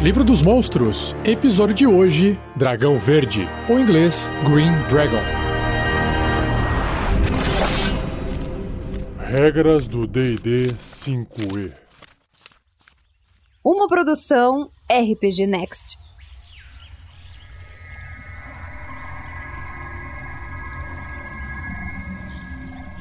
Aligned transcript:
Livro 0.00 0.22
dos 0.22 0.42
Monstros, 0.42 1.12
episódio 1.24 1.74
de 1.74 1.84
hoje: 1.84 2.38
Dragão 2.54 3.00
Verde, 3.00 3.48
ou 3.68 3.80
em 3.80 3.82
inglês, 3.82 4.30
Green 4.48 4.70
Dragon. 4.88 5.18
Regras 9.18 9.88
do 9.88 10.06
DD 10.06 10.72
5E. 11.04 11.74
Uma 13.64 13.88
produção 13.88 14.70
RPG 14.88 15.48
Next. 15.48 15.98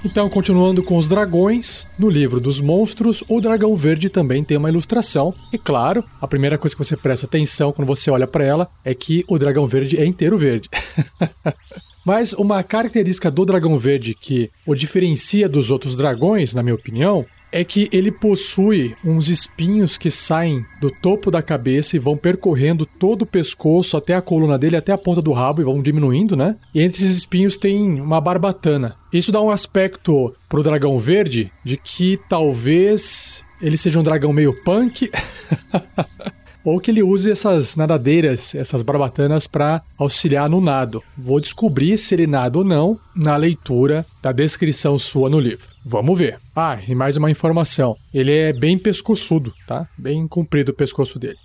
Então, 0.06 0.30
continuando 0.30 0.84
com 0.84 0.96
os 0.96 1.08
dragões, 1.08 1.88
no 1.98 2.10
livro 2.10 2.40
dos 2.40 2.62
monstros, 2.62 3.24
o 3.28 3.42
dragão 3.42 3.76
verde 3.76 4.10
também 4.10 4.44
tem 4.44 4.56
uma 4.56 4.70
ilustração. 4.70 5.34
E 5.52 5.58
claro, 5.58 6.04
a 6.22 6.28
primeira 6.28 6.58
coisa 6.58 6.76
que 6.76 6.84
você 6.84 6.96
presta 6.96 7.26
atenção 7.26 7.72
quando 7.72 7.88
você 7.88 8.10
olha 8.12 8.28
para 8.28 8.46
ela 8.46 8.70
é 8.86 8.94
que 8.94 9.26
o 9.28 9.38
dragão 9.38 9.68
verde 9.68 9.98
é 9.98 10.06
inteiro 10.06 10.38
verde. 10.38 10.70
Mas 12.06 12.32
uma 12.32 12.64
característica 12.64 13.30
do 13.30 13.44
dragão 13.44 13.78
verde 13.78 14.16
que 14.16 14.50
o 14.66 14.74
diferencia 14.74 15.50
dos 15.50 15.72
outros 15.72 15.94
dragões, 15.94 16.54
na 16.54 16.64
minha 16.64 16.76
opinião, 16.76 17.26
é 17.58 17.64
que 17.64 17.90
ele 17.92 18.12
possui 18.12 18.96
uns 19.04 19.30
espinhos 19.30 19.98
que 19.98 20.12
saem 20.12 20.64
do 20.80 20.92
topo 20.92 21.32
da 21.32 21.42
cabeça 21.42 21.96
e 21.96 22.00
vão 22.00 22.16
percorrendo 22.16 22.86
todo 22.86 23.24
o 23.24 23.26
pescoço 23.26 23.98
até 23.98 24.14
a 24.14 24.22
coluna 24.22 24.60
dele, 24.60 24.76
até 24.76 24.92
a 24.92 24.98
ponta 24.98 25.24
do 25.24 25.32
rabo 25.32 25.60
e 25.60 25.66
vão 25.66 25.82
diminuindo, 25.82 26.36
né? 26.36 26.56
E 26.72 26.84
entre 26.84 27.02
esses 27.02 27.18
espinhos 27.18 27.58
tem 27.58 28.00
uma 28.00 28.22
barbatana. 28.22 28.96
Isso 29.12 29.32
dá 29.32 29.42
um 29.42 29.50
aspecto 29.50 30.32
pro 30.48 30.62
dragão 30.62 31.00
verde 31.00 31.52
de 31.64 31.78
que 31.78 32.20
talvez 32.30 33.44
ele 33.60 33.76
seja 33.76 34.00
um 34.00 34.04
dragão 34.04 34.32
meio 34.32 34.54
punk. 34.64 35.10
ou 36.64 36.82
que 36.82 36.92
ele 36.92 37.02
use 37.02 37.32
essas 37.32 37.78
nadadeiras, 37.78 38.54
essas 38.54 38.84
barbatanas 38.84 39.48
para 39.48 39.82
auxiliar 39.98 40.50
no 40.50 40.60
nado. 40.60 41.02
Vou 41.18 41.40
descobrir 41.40 41.98
se 41.98 42.14
ele 42.14 42.28
nada 42.28 42.58
ou 42.58 42.64
não 42.64 43.00
na 43.16 43.38
leitura 43.38 44.06
da 44.22 44.34
descrição 44.34 45.00
sua 45.00 45.30
no 45.30 45.40
livro. 45.40 45.77
Vamos 45.90 46.20
ver. 46.20 46.38
Ah, 46.54 46.78
e 46.86 46.94
mais 46.94 47.16
uma 47.16 47.32
informação. 47.32 47.96
Ele 48.14 48.30
é 48.30 48.52
bem 48.52 48.78
pescoçudo, 48.78 49.54
tá? 49.66 49.88
Bem 49.98 50.28
comprido 50.28 50.74
o 50.74 50.76
pescoço 50.76 51.18
dele. 51.18 51.38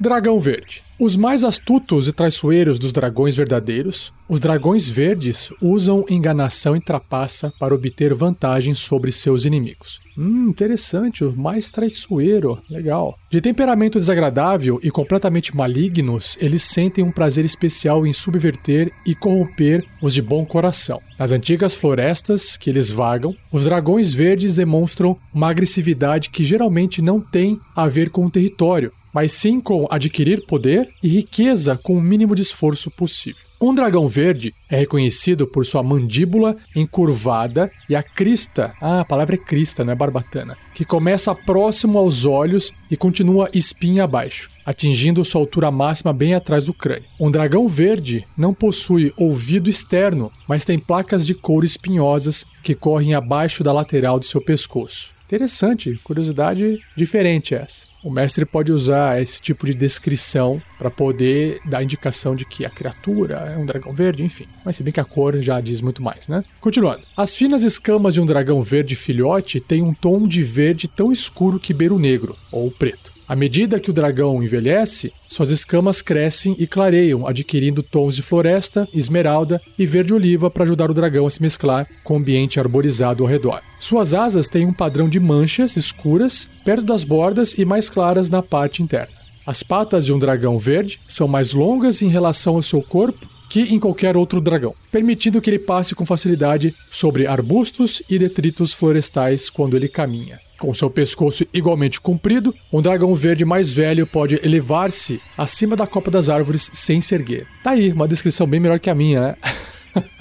Dragão 0.00 0.40
Verde. 0.40 0.82
Os 1.02 1.16
mais 1.16 1.42
astutos 1.42 2.06
e 2.06 2.12
traiçoeiros 2.12 2.78
dos 2.78 2.92
dragões 2.92 3.34
verdadeiros, 3.34 4.12
os 4.28 4.38
dragões 4.38 4.86
verdes 4.86 5.48
usam 5.60 6.06
enganação 6.08 6.76
e 6.76 6.80
trapaça 6.80 7.52
para 7.58 7.74
obter 7.74 8.14
vantagem 8.14 8.72
sobre 8.72 9.10
seus 9.10 9.44
inimigos. 9.44 9.98
Hum, 10.16 10.48
interessante, 10.48 11.24
o 11.24 11.36
mais 11.36 11.72
traiçoeiro, 11.72 12.56
legal. 12.70 13.18
De 13.28 13.40
temperamento 13.40 13.98
desagradável 13.98 14.78
e 14.80 14.92
completamente 14.92 15.56
malignos, 15.56 16.38
eles 16.40 16.62
sentem 16.62 17.02
um 17.02 17.10
prazer 17.10 17.44
especial 17.44 18.06
em 18.06 18.12
subverter 18.12 18.92
e 19.04 19.12
corromper 19.12 19.84
os 20.00 20.14
de 20.14 20.22
bom 20.22 20.46
coração. 20.46 21.00
Nas 21.18 21.32
antigas 21.32 21.74
florestas 21.74 22.56
que 22.56 22.70
eles 22.70 22.92
vagam, 22.92 23.34
os 23.50 23.64
dragões 23.64 24.12
verdes 24.12 24.54
demonstram 24.54 25.18
uma 25.34 25.50
agressividade 25.50 26.30
que 26.30 26.44
geralmente 26.44 27.02
não 27.02 27.20
tem 27.20 27.58
a 27.74 27.88
ver 27.88 28.08
com 28.08 28.24
o 28.24 28.30
território, 28.30 28.92
mas 29.12 29.32
sim 29.32 29.60
com 29.60 29.86
adquirir 29.90 30.46
poder 30.46 30.88
e 31.02 31.08
riqueza 31.08 31.78
com 31.82 31.96
o 31.96 32.00
mínimo 32.00 32.34
de 32.34 32.42
esforço 32.42 32.90
possível. 32.90 33.52
Um 33.62 33.72
dragão 33.72 34.08
verde 34.08 34.52
é 34.68 34.76
reconhecido 34.76 35.46
por 35.46 35.64
sua 35.64 35.84
mandíbula 35.84 36.56
encurvada 36.74 37.70
e 37.88 37.94
a 37.94 38.02
crista, 38.02 38.72
ah, 38.80 39.02
a 39.02 39.04
palavra 39.04 39.36
é 39.36 39.38
crista, 39.38 39.84
não 39.84 39.92
é 39.92 39.94
barbatana, 39.94 40.58
que 40.74 40.84
começa 40.84 41.32
próximo 41.32 41.96
aos 41.96 42.24
olhos 42.24 42.72
e 42.90 42.96
continua 42.96 43.48
espinha 43.54 44.02
abaixo, 44.02 44.50
atingindo 44.66 45.24
sua 45.24 45.40
altura 45.40 45.70
máxima 45.70 46.12
bem 46.12 46.34
atrás 46.34 46.64
do 46.64 46.74
crânio. 46.74 47.04
Um 47.20 47.30
dragão 47.30 47.68
verde 47.68 48.24
não 48.36 48.52
possui 48.52 49.12
ouvido 49.16 49.70
externo, 49.70 50.32
mas 50.48 50.64
tem 50.64 50.76
placas 50.76 51.24
de 51.24 51.32
couro 51.32 51.64
espinhosas 51.64 52.44
que 52.64 52.74
correm 52.74 53.14
abaixo 53.14 53.62
da 53.62 53.72
lateral 53.72 54.18
do 54.18 54.26
seu 54.26 54.40
pescoço. 54.40 55.10
Interessante, 55.26 56.00
curiosidade 56.02 56.80
diferente 56.96 57.54
essa 57.54 57.91
o 58.02 58.10
mestre 58.10 58.44
pode 58.44 58.72
usar 58.72 59.20
esse 59.22 59.40
tipo 59.40 59.66
de 59.66 59.74
descrição 59.74 60.60
para 60.78 60.90
poder 60.90 61.60
dar 61.64 61.82
indicação 61.82 62.34
de 62.34 62.44
que 62.44 62.64
a 62.64 62.70
criatura 62.70 63.52
é 63.54 63.56
um 63.56 63.66
dragão 63.66 63.92
verde, 63.92 64.22
enfim. 64.22 64.46
Mas 64.64 64.76
se 64.76 64.82
bem 64.82 64.92
que 64.92 65.00
a 65.00 65.04
cor 65.04 65.40
já 65.40 65.60
diz 65.60 65.80
muito 65.80 66.02
mais, 66.02 66.28
né? 66.28 66.42
Continuando. 66.60 67.02
As 67.16 67.34
finas 67.34 67.62
escamas 67.62 68.14
de 68.14 68.20
um 68.20 68.26
dragão 68.26 68.62
verde 68.62 68.96
filhote 68.96 69.60
têm 69.60 69.82
um 69.82 69.94
tom 69.94 70.26
de 70.26 70.42
verde 70.42 70.88
tão 70.88 71.12
escuro 71.12 71.60
que 71.60 71.72
beira 71.72 71.94
o 71.94 71.98
negro, 71.98 72.36
ou 72.50 72.66
o 72.66 72.70
preto. 72.70 73.11
À 73.28 73.36
medida 73.36 73.78
que 73.78 73.90
o 73.90 73.92
dragão 73.92 74.42
envelhece, 74.42 75.12
suas 75.28 75.50
escamas 75.50 76.02
crescem 76.02 76.56
e 76.58 76.66
clareiam, 76.66 77.26
adquirindo 77.26 77.82
tons 77.82 78.16
de 78.16 78.22
floresta, 78.22 78.86
esmeralda 78.92 79.60
e 79.78 79.86
verde-oliva 79.86 80.50
para 80.50 80.64
ajudar 80.64 80.90
o 80.90 80.94
dragão 80.94 81.26
a 81.26 81.30
se 81.30 81.40
mesclar 81.40 81.86
com 82.04 82.14
o 82.14 82.16
ambiente 82.18 82.58
arborizado 82.58 83.22
ao 83.22 83.28
redor. 83.28 83.60
Suas 83.80 84.12
asas 84.12 84.48
têm 84.48 84.66
um 84.66 84.72
padrão 84.72 85.08
de 85.08 85.20
manchas 85.20 85.76
escuras 85.76 86.48
perto 86.64 86.82
das 86.82 87.04
bordas 87.04 87.54
e 87.56 87.64
mais 87.64 87.88
claras 87.88 88.28
na 88.28 88.42
parte 88.42 88.82
interna. 88.82 89.14
As 89.46 89.62
patas 89.62 90.04
de 90.04 90.12
um 90.12 90.18
dragão 90.18 90.58
verde 90.58 91.00
são 91.08 91.26
mais 91.26 91.52
longas 91.52 92.02
em 92.02 92.08
relação 92.08 92.56
ao 92.56 92.62
seu 92.62 92.82
corpo 92.82 93.26
que 93.52 93.74
em 93.74 93.78
qualquer 93.78 94.16
outro 94.16 94.40
dragão, 94.40 94.74
permitindo 94.90 95.40
que 95.40 95.50
ele 95.50 95.58
passe 95.58 95.94
com 95.94 96.06
facilidade 96.06 96.74
sobre 96.90 97.26
arbustos 97.26 98.02
e 98.08 98.18
detritos 98.18 98.72
florestais 98.72 99.50
quando 99.50 99.76
ele 99.76 99.88
caminha. 99.88 100.38
Com 100.62 100.72
seu 100.72 100.88
pescoço 100.88 101.44
igualmente 101.52 102.00
comprido, 102.00 102.54
um 102.72 102.80
dragão 102.80 103.12
verde 103.16 103.44
mais 103.44 103.72
velho 103.72 104.06
pode 104.06 104.38
elevar-se 104.44 105.20
acima 105.36 105.74
da 105.74 105.88
copa 105.88 106.08
das 106.08 106.28
árvores 106.28 106.70
sem 106.72 107.00
se 107.00 107.16
erguer. 107.16 107.48
Tá 107.64 107.72
aí, 107.72 107.90
uma 107.90 108.06
descrição 108.06 108.46
bem 108.46 108.60
melhor 108.60 108.78
que 108.78 108.88
a 108.88 108.94
minha, 108.94 109.20
né? 109.20 109.36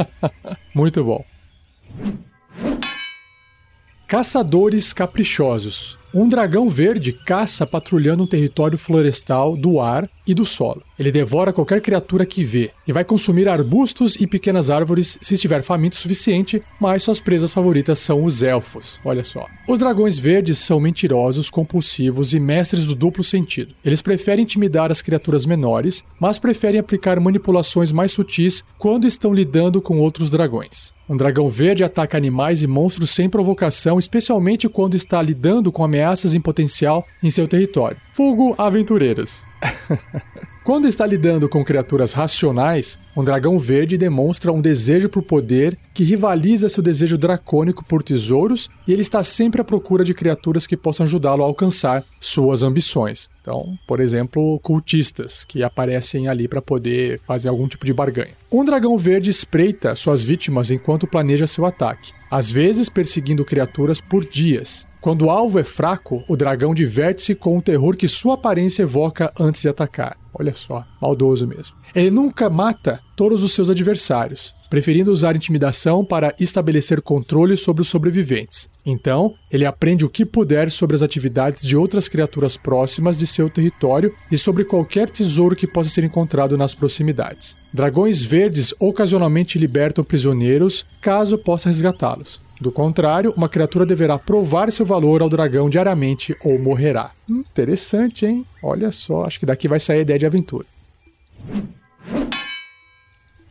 Muito 0.74 1.04
bom. 1.04 1.24
Caçadores 4.08 4.94
caprichosos. 4.94 6.01
Um 6.14 6.28
dragão 6.28 6.70
verde 6.70 7.14
caça 7.14 7.66
patrulhando 7.66 8.24
um 8.24 8.28
território 8.28 8.78
florestal 8.78 9.56
do 9.56 9.80
ar 9.80 10.10
e 10.28 10.34
do 10.34 10.46
solo. 10.46 10.84
Ele 11.00 11.10
devora 11.10 11.54
qualquer 11.54 11.80
criatura 11.80 12.26
que 12.26 12.44
vê 12.44 12.70
e 12.86 12.92
vai 12.92 13.06
consumir 13.06 13.48
arbustos 13.48 14.18
e 14.18 14.28
pequenas 14.28 14.70
árvores 14.70 15.18
se 15.22 15.36
estiver 15.36 15.64
faminto 15.64 15.96
o 15.96 16.00
suficiente, 16.00 16.62
mas 16.82 17.04
suas 17.04 17.22
presas 17.22 17.54
favoritas 17.54 17.98
são 18.00 18.26
os 18.26 18.44
elfos. 18.44 19.00
Olha 19.06 19.24
só. 19.24 19.46
Os 19.66 19.80
dragões 19.80 20.18
verdes 20.18 20.60
são 20.60 20.82
mentirosos, 20.82 21.50
compulsivos 21.50 22.34
e 22.34 22.42
mestres 22.42 22.86
do 22.86 22.94
duplo 22.94 23.24
sentido. 23.24 23.74
Eles 23.84 24.02
preferem 24.02 24.44
intimidar 24.44 24.92
as 24.92 25.02
criaturas 25.02 25.46
menores, 25.46 26.04
mas 26.20 26.38
preferem 26.38 26.80
aplicar 26.80 27.20
manipulações 27.22 27.92
mais 27.92 28.12
sutis 28.12 28.66
quando 28.78 29.08
estão 29.08 29.34
lidando 29.34 29.82
com 29.82 29.98
outros 29.98 30.30
dragões. 30.30 30.92
Um 31.10 31.18
dragão 31.18 31.50
verde 31.50 31.84
ataca 31.84 32.18
animais 32.18 32.64
e 32.64 32.68
monstros 32.68 33.10
sem 33.10 33.30
provocação, 33.30 34.00
especialmente 34.00 34.70
quando 34.70 34.96
está 34.96 35.22
lidando 35.22 35.70
com 35.70 35.84
ameaças 35.84 36.01
em 36.34 36.42
potencial 36.42 37.06
em 37.22 37.30
seu 37.30 37.48
território. 37.48 37.98
Fogo 38.14 38.56
aventureiros. 38.58 39.42
Quando 40.64 40.88
está 40.88 41.08
lidando 41.08 41.50
com 41.50 41.66
criaturas 41.66 42.14
racionais, 42.14 43.00
um 43.18 43.24
dragão 43.24 43.58
verde 43.58 43.98
demonstra 43.98 44.54
um 44.54 44.62
desejo 44.62 45.10
por 45.10 45.24
poder 45.24 45.76
que 45.92 46.04
rivaliza 46.04 46.70
seu 46.70 46.84
desejo 46.84 47.18
dracônico 47.18 47.84
por 47.84 48.04
tesouros 48.04 48.70
e 48.88 48.94
ele 48.94 49.02
está 49.02 49.24
sempre 49.24 49.60
à 49.60 49.64
procura 49.64 50.06
de 50.06 50.14
criaturas 50.14 50.68
que 50.68 50.78
possam 50.78 51.04
ajudá-lo 51.04 51.42
a 51.42 51.48
alcançar 51.48 52.06
suas 52.22 52.62
ambições. 52.62 53.28
Então, 53.42 53.76
por 53.88 54.00
exemplo, 54.00 54.60
cultistas 54.60 55.44
que 55.44 55.64
aparecem 55.64 56.28
ali 56.28 56.48
para 56.48 56.62
poder 56.62 57.20
fazer 57.26 57.50
algum 57.50 57.68
tipo 57.68 57.84
de 57.84 57.92
barganha. 57.92 58.36
Um 58.52 58.64
dragão 58.64 58.96
verde 59.00 59.32
espreita 59.32 59.96
suas 59.96 60.24
vítimas 60.24 60.70
enquanto 60.70 61.08
planeja 61.08 61.48
seu 61.48 61.66
ataque, 61.66 62.14
às 62.30 62.52
vezes 62.52 62.88
perseguindo 62.88 63.44
criaturas 63.44 64.00
por 64.00 64.24
dias. 64.24 64.86
Quando 65.02 65.26
o 65.26 65.30
alvo 65.32 65.58
é 65.58 65.64
fraco, 65.64 66.24
o 66.28 66.38
dragão 66.38 66.76
diverte-se 66.76 67.34
com 67.34 67.58
o 67.58 67.62
terror 67.62 67.98
que 67.98 68.08
sua 68.08 68.36
aparência 68.36 68.84
evoca 68.84 69.34
antes 69.40 69.62
de 69.62 69.68
atacar. 69.68 70.16
Olha 70.32 70.54
só, 70.54 70.86
maldoso 71.02 71.48
mesmo. 71.48 71.76
Ele 71.96 72.12
nunca 72.12 72.52
mata 72.52 73.00
todos 73.18 73.42
os 73.42 73.52
seus 73.52 73.72
adversários, 73.72 74.54
preferindo 74.70 75.12
usar 75.12 75.36
intimidação 75.36 76.06
para 76.06 76.36
estabelecer 76.40 77.02
controle 77.02 77.58
sobre 77.58 77.82
os 77.82 77.88
sobreviventes. 77.88 78.70
Então, 78.86 79.34
ele 79.52 79.66
aprende 79.66 80.06
o 80.06 80.10
que 80.10 80.24
puder 80.24 80.72
sobre 80.72 80.96
as 80.96 81.02
atividades 81.02 81.64
de 81.64 81.76
outras 81.76 82.08
criaturas 82.08 82.56
próximas 82.56 83.18
de 83.18 83.26
seu 83.26 83.50
território 83.50 84.14
e 84.32 84.38
sobre 84.38 84.64
qualquer 84.64 85.10
tesouro 85.10 85.56
que 85.56 85.68
possa 85.68 85.90
ser 85.90 86.04
encontrado 86.04 86.56
nas 86.56 86.76
proximidades. 86.76 87.58
Dragões 87.74 88.22
verdes 88.22 88.72
ocasionalmente 88.80 89.58
libertam 89.58 90.04
prisioneiros 90.04 90.86
caso 91.02 91.40
possa 91.40 91.70
resgatá-los. 91.70 92.40
Do 92.62 92.72
contrário, 92.72 93.34
uma 93.36 93.50
criatura 93.50 93.88
deverá 93.88 94.20
provar 94.20 94.72
seu 94.72 94.86
valor 94.86 95.24
ao 95.24 95.30
dragão 95.30 95.68
diariamente 95.68 96.38
ou 96.44 96.60
morrerá. 96.60 97.10
Interessante, 97.28 98.24
hein? 98.24 98.46
Olha 98.62 98.92
só, 98.92 99.26
acho 99.26 99.40
que 99.40 99.48
daqui 99.48 99.68
vai 99.68 99.80
sair 99.80 99.98
a 99.98 100.02
ideia 100.02 100.20
de 100.20 100.26
aventura. 100.28 100.68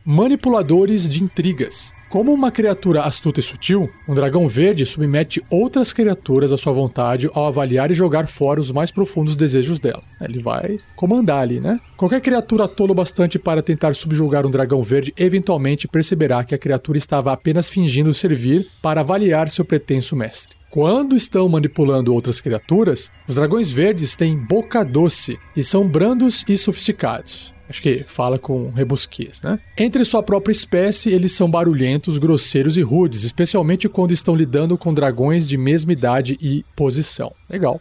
Manipuladores 0.05 1.07
de 1.07 1.23
intrigas. 1.23 1.93
Como 2.09 2.33
uma 2.33 2.51
criatura 2.51 3.03
astuta 3.03 3.39
e 3.39 3.43
sutil, 3.43 3.89
um 4.05 4.13
dragão 4.13 4.45
verde 4.45 4.85
submete 4.85 5.41
outras 5.49 5.93
criaturas 5.93 6.51
à 6.51 6.57
sua 6.57 6.73
vontade 6.73 7.29
ao 7.33 7.45
avaliar 7.45 7.89
e 7.89 7.93
jogar 7.93 8.27
fora 8.27 8.59
os 8.59 8.69
mais 8.69 8.91
profundos 8.91 9.33
desejos 9.33 9.79
dela. 9.79 10.03
Ele 10.19 10.41
vai 10.41 10.77
comandar 10.93 11.41
ali, 11.41 11.61
né? 11.61 11.79
Qualquer 11.95 12.19
criatura 12.19 12.67
tolo 12.67 12.93
bastante 12.93 13.39
para 13.39 13.61
tentar 13.61 13.95
subjugar 13.95 14.45
um 14.45 14.51
dragão 14.51 14.83
verde 14.83 15.13
eventualmente 15.17 15.87
perceberá 15.87 16.43
que 16.43 16.53
a 16.53 16.57
criatura 16.57 16.97
estava 16.97 17.31
apenas 17.31 17.69
fingindo 17.69 18.13
servir 18.13 18.67
para 18.81 18.99
avaliar 18.99 19.49
seu 19.49 19.63
pretenso 19.63 20.13
mestre. 20.13 20.57
Quando 20.69 21.15
estão 21.15 21.47
manipulando 21.47 22.13
outras 22.13 22.41
criaturas, 22.41 23.09
os 23.27 23.35
dragões 23.35 23.71
verdes 23.71 24.17
têm 24.17 24.37
boca 24.37 24.83
doce 24.83 25.37
e 25.55 25.63
são 25.63 25.87
brandos 25.87 26.43
e 26.47 26.57
sofisticados. 26.57 27.53
Acho 27.71 27.81
que 27.81 28.03
fala 28.05 28.37
com 28.37 28.69
rebusquias, 28.69 29.41
né? 29.41 29.57
Entre 29.77 30.03
sua 30.03 30.21
própria 30.21 30.51
espécie, 30.51 31.07
eles 31.09 31.31
são 31.31 31.49
barulhentos, 31.49 32.17
grosseiros 32.17 32.75
e 32.75 32.81
rudes, 32.81 33.23
especialmente 33.23 33.87
quando 33.87 34.11
estão 34.11 34.35
lidando 34.35 34.77
com 34.77 34.93
dragões 34.93 35.47
de 35.47 35.55
mesma 35.57 35.93
idade 35.93 36.37
e 36.41 36.65
posição. 36.75 37.31
Legal. 37.49 37.79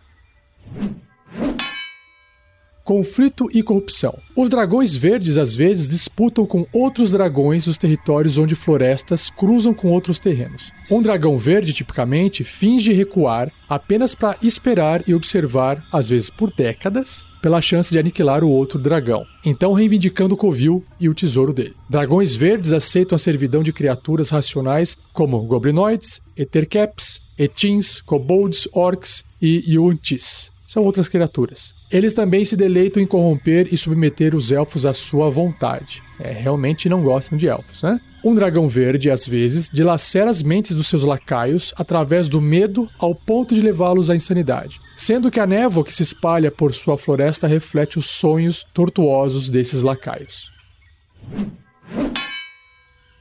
Conflito 2.84 3.50
e 3.52 3.64
corrupção. 3.64 4.16
Os 4.36 4.48
dragões 4.48 4.94
verdes 4.94 5.36
às 5.36 5.56
vezes 5.56 5.88
disputam 5.88 6.46
com 6.46 6.64
outros 6.72 7.10
dragões 7.10 7.66
os 7.66 7.76
territórios 7.76 8.38
onde 8.38 8.54
florestas 8.54 9.28
cruzam 9.28 9.74
com 9.74 9.88
outros 9.88 10.20
terrenos. 10.20 10.70
Um 10.88 11.02
dragão 11.02 11.36
verde, 11.36 11.72
tipicamente, 11.72 12.44
finge 12.44 12.92
recuar 12.92 13.52
apenas 13.68 14.14
para 14.14 14.36
esperar 14.40 15.02
e 15.08 15.14
observar, 15.14 15.84
às 15.92 16.08
vezes 16.08 16.30
por 16.30 16.52
décadas, 16.52 17.26
pela 17.40 17.60
chance 17.60 17.90
de 17.90 17.98
aniquilar 17.98 18.44
o 18.44 18.50
outro 18.50 18.78
dragão, 18.78 19.26
então 19.44 19.72
reivindicando 19.72 20.34
o 20.34 20.36
covil 20.36 20.84
e 20.98 21.08
o 21.08 21.14
tesouro 21.14 21.52
dele. 21.52 21.74
Dragões 21.88 22.34
verdes 22.34 22.72
aceitam 22.72 23.16
a 23.16 23.18
servidão 23.18 23.62
de 23.62 23.72
criaturas 23.72 24.30
racionais 24.30 24.96
como 25.12 25.40
goblinoides, 25.42 26.20
ethercaps, 26.36 27.22
etins, 27.38 28.00
kobolds, 28.00 28.68
orcs 28.72 29.24
e 29.40 29.74
yuntis. 29.74 30.52
São 30.66 30.84
outras 30.84 31.08
criaturas. 31.08 31.74
Eles 31.90 32.14
também 32.14 32.44
se 32.44 32.56
deleitam 32.56 33.02
em 33.02 33.06
corromper 33.06 33.68
e 33.72 33.76
submeter 33.76 34.36
os 34.36 34.52
elfos 34.52 34.86
à 34.86 34.92
sua 34.92 35.28
vontade. 35.28 36.00
É, 36.20 36.30
realmente 36.30 36.88
não 36.88 37.02
gostam 37.02 37.36
de 37.36 37.48
elfos, 37.48 37.82
né? 37.82 38.00
Um 38.22 38.34
dragão 38.34 38.68
verde, 38.68 39.10
às 39.10 39.26
vezes, 39.26 39.70
dilacera 39.72 40.28
as 40.28 40.42
mentes 40.42 40.76
dos 40.76 40.88
seus 40.88 41.04
lacaios 41.04 41.72
através 41.76 42.28
do 42.28 42.40
medo 42.40 42.88
ao 42.98 43.14
ponto 43.14 43.54
de 43.54 43.62
levá-los 43.62 44.10
à 44.10 44.16
insanidade. 44.16 44.78
Sendo 44.94 45.30
que 45.30 45.40
a 45.40 45.46
névoa 45.46 45.84
que 45.84 45.94
se 45.94 46.02
espalha 46.02 46.50
por 46.50 46.74
sua 46.74 46.98
floresta 46.98 47.46
reflete 47.46 47.98
os 47.98 48.06
sonhos 48.06 48.62
tortuosos 48.74 49.48
desses 49.48 49.82
lacaios. 49.82 50.50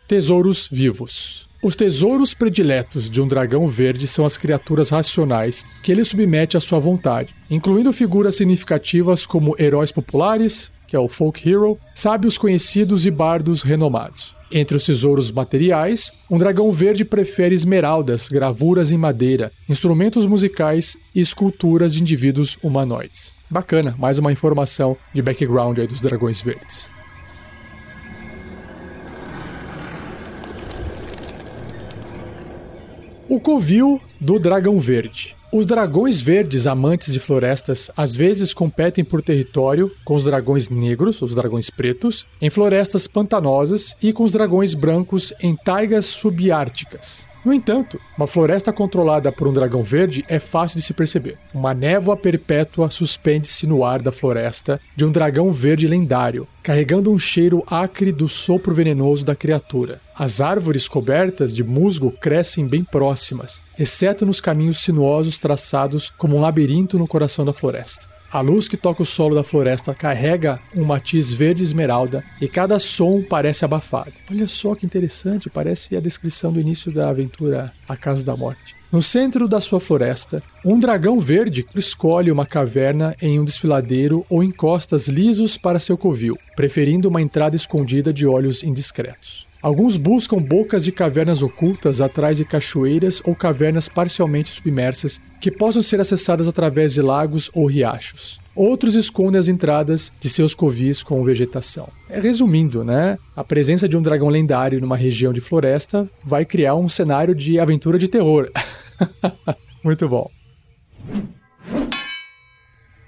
Tesouros 0.05 0.67
vivos. 0.69 1.47
Os 1.63 1.75
tesouros 1.75 2.33
prediletos 2.33 3.09
de 3.09 3.21
um 3.21 3.27
dragão 3.27 3.67
verde 3.67 4.07
são 4.07 4.25
as 4.25 4.37
criaturas 4.37 4.89
racionais 4.89 5.65
que 5.81 5.91
ele 5.91 6.03
submete 6.03 6.57
à 6.57 6.61
sua 6.61 6.79
vontade, 6.79 7.33
incluindo 7.49 7.93
figuras 7.93 8.35
significativas 8.35 9.25
como 9.25 9.55
heróis 9.57 9.91
populares, 9.91 10.71
que 10.87 10.95
é 10.95 10.99
o 10.99 11.07
folk 11.07 11.47
hero, 11.47 11.77
sábios 11.95 12.37
conhecidos 12.37 13.05
e 13.05 13.11
bardos 13.11 13.61
renomados. 13.61 14.38
Entre 14.51 14.75
os 14.75 14.83
tesouros 14.83 15.31
materiais, 15.31 16.11
um 16.29 16.37
dragão 16.37 16.71
verde 16.71 17.05
prefere 17.05 17.53
esmeraldas, 17.53 18.27
gravuras 18.27 18.91
em 18.91 18.97
madeira, 18.97 19.51
instrumentos 19.69 20.25
musicais 20.25 20.97
e 21.13 21.21
esculturas 21.21 21.93
de 21.93 22.01
indivíduos 22.01 22.57
humanoides. 22.63 23.31
Bacana, 23.47 23.93
mais 23.99 24.17
uma 24.17 24.31
informação 24.31 24.97
de 25.13 25.21
background 25.21 25.77
aí 25.77 25.87
dos 25.87 26.01
dragões 26.01 26.41
verdes. 26.41 26.89
O 33.27 33.39
covil 33.39 34.01
do 34.19 34.39
dragão 34.39 34.79
verde. 34.79 35.38
Os 35.51 35.65
dragões 35.65 36.21
verdes 36.21 36.67
amantes 36.67 37.11
de 37.11 37.19
florestas 37.19 37.89
às 37.97 38.13
vezes 38.13 38.53
competem 38.53 39.03
por 39.03 39.23
território 39.23 39.91
com 40.05 40.13
os 40.13 40.25
dragões 40.25 40.69
negros, 40.69 41.23
os 41.23 41.33
dragões 41.33 41.71
pretos, 41.71 42.23
em 42.39 42.51
florestas 42.51 43.07
pantanosas 43.07 43.95
e 43.99 44.13
com 44.13 44.23
os 44.23 44.31
dragões 44.31 44.75
brancos 44.75 45.33
em 45.41 45.55
taigas 45.55 46.05
subárticas. 46.05 47.27
No 47.43 47.51
entanto, 47.51 47.99
uma 48.15 48.27
floresta 48.27 48.71
controlada 48.71 49.31
por 49.31 49.47
um 49.47 49.53
dragão 49.53 49.81
verde 49.81 50.23
é 50.27 50.39
fácil 50.39 50.77
de 50.77 50.83
se 50.83 50.93
perceber. 50.93 51.35
Uma 51.51 51.73
névoa 51.73 52.15
perpétua 52.15 52.91
suspende-se 52.91 53.65
no 53.65 53.83
ar 53.83 54.03
da 54.03 54.11
floresta 54.11 54.79
de 54.95 55.03
um 55.03 55.11
dragão 55.11 55.51
verde 55.51 55.87
lendário, 55.87 56.47
carregando 56.61 57.11
um 57.11 57.17
cheiro 57.17 57.63
acre 57.65 58.11
do 58.11 58.27
sopro 58.27 58.75
venenoso 58.75 59.25
da 59.25 59.35
criatura. 59.35 59.99
As 60.13 60.41
árvores 60.41 60.87
cobertas 60.87 61.55
de 61.55 61.63
musgo 61.63 62.11
crescem 62.11 62.67
bem 62.67 62.83
próximas, 62.83 63.61
exceto 63.79 64.25
nos 64.25 64.41
caminhos 64.41 64.83
sinuosos 64.83 65.39
traçados 65.39 66.09
como 66.09 66.35
um 66.35 66.41
labirinto 66.41 66.99
no 66.99 67.07
coração 67.07 67.45
da 67.45 67.53
floresta. 67.53 68.05
A 68.31 68.41
luz 68.41 68.67
que 68.67 68.77
toca 68.77 69.01
o 69.01 69.05
solo 69.05 69.33
da 69.33 69.43
floresta 69.43 69.95
carrega 69.95 70.59
um 70.75 70.83
matiz 70.83 71.33
verde 71.33 71.63
esmeralda 71.63 72.23
e 72.39 72.47
cada 72.47 72.77
som 72.77 73.23
parece 73.23 73.65
abafado. 73.65 74.11
Olha 74.29 74.47
só 74.47 74.75
que 74.75 74.85
interessante, 74.85 75.49
parece 75.49 75.95
a 75.95 75.99
descrição 75.99 76.53
do 76.53 76.59
início 76.59 76.93
da 76.93 77.09
aventura 77.09 77.73
A 77.87 77.97
Casa 77.97 78.23
da 78.23 78.37
Morte. 78.37 78.75
No 78.91 79.01
centro 79.01 79.47
da 79.47 79.59
sua 79.59 79.79
floresta, 79.79 80.43
um 80.63 80.79
dragão 80.79 81.19
verde 81.19 81.65
escolhe 81.75 82.31
uma 82.31 82.45
caverna 82.45 83.15
em 83.19 83.39
um 83.39 83.45
desfiladeiro 83.45 84.23
ou 84.29 84.43
encostas 84.43 85.07
lisos 85.07 85.57
para 85.57 85.79
seu 85.79 85.97
covil, 85.97 86.37
preferindo 86.55 87.07
uma 87.07 87.21
entrada 87.21 87.55
escondida 87.55 88.13
de 88.13 88.27
olhos 88.27 88.63
indiscretos. 88.63 89.48
Alguns 89.61 89.97
buscam 89.97 90.37
bocas 90.37 90.85
de 90.85 90.91
cavernas 90.91 91.41
ocultas 91.41 91.99
atrás 91.99 92.37
de 92.37 92.45
cachoeiras 92.45 93.21
ou 93.25 93.35
cavernas 93.35 93.89
parcialmente 93.89 94.49
submersas 94.49 95.19
que 95.41 95.51
possam 95.51 95.81
ser 95.81 95.99
acessadas 95.99 96.47
através 96.47 96.93
de 96.93 97.01
lagos 97.01 97.51
ou 97.53 97.65
riachos. 97.65 98.39
Outros 98.55 98.95
escondem 98.95 99.37
as 99.37 99.49
entradas 99.49 100.13
de 100.19 100.29
seus 100.29 100.55
covis 100.55 101.03
com 101.03 101.23
vegetação. 101.23 101.89
É, 102.09 102.19
resumindo, 102.19 102.85
né? 102.85 103.17
A 103.35 103.43
presença 103.43 103.87
de 103.87 103.97
um 103.97 104.01
dragão 104.01 104.29
lendário 104.29 104.79
numa 104.79 104.97
região 104.97 105.33
de 105.33 105.41
floresta 105.41 106.09
vai 106.25 106.45
criar 106.45 106.75
um 106.75 106.87
cenário 106.87 107.35
de 107.35 107.59
aventura 107.59 107.99
de 107.99 108.07
terror. 108.07 108.49
Muito 109.83 110.07
bom. 110.07 110.29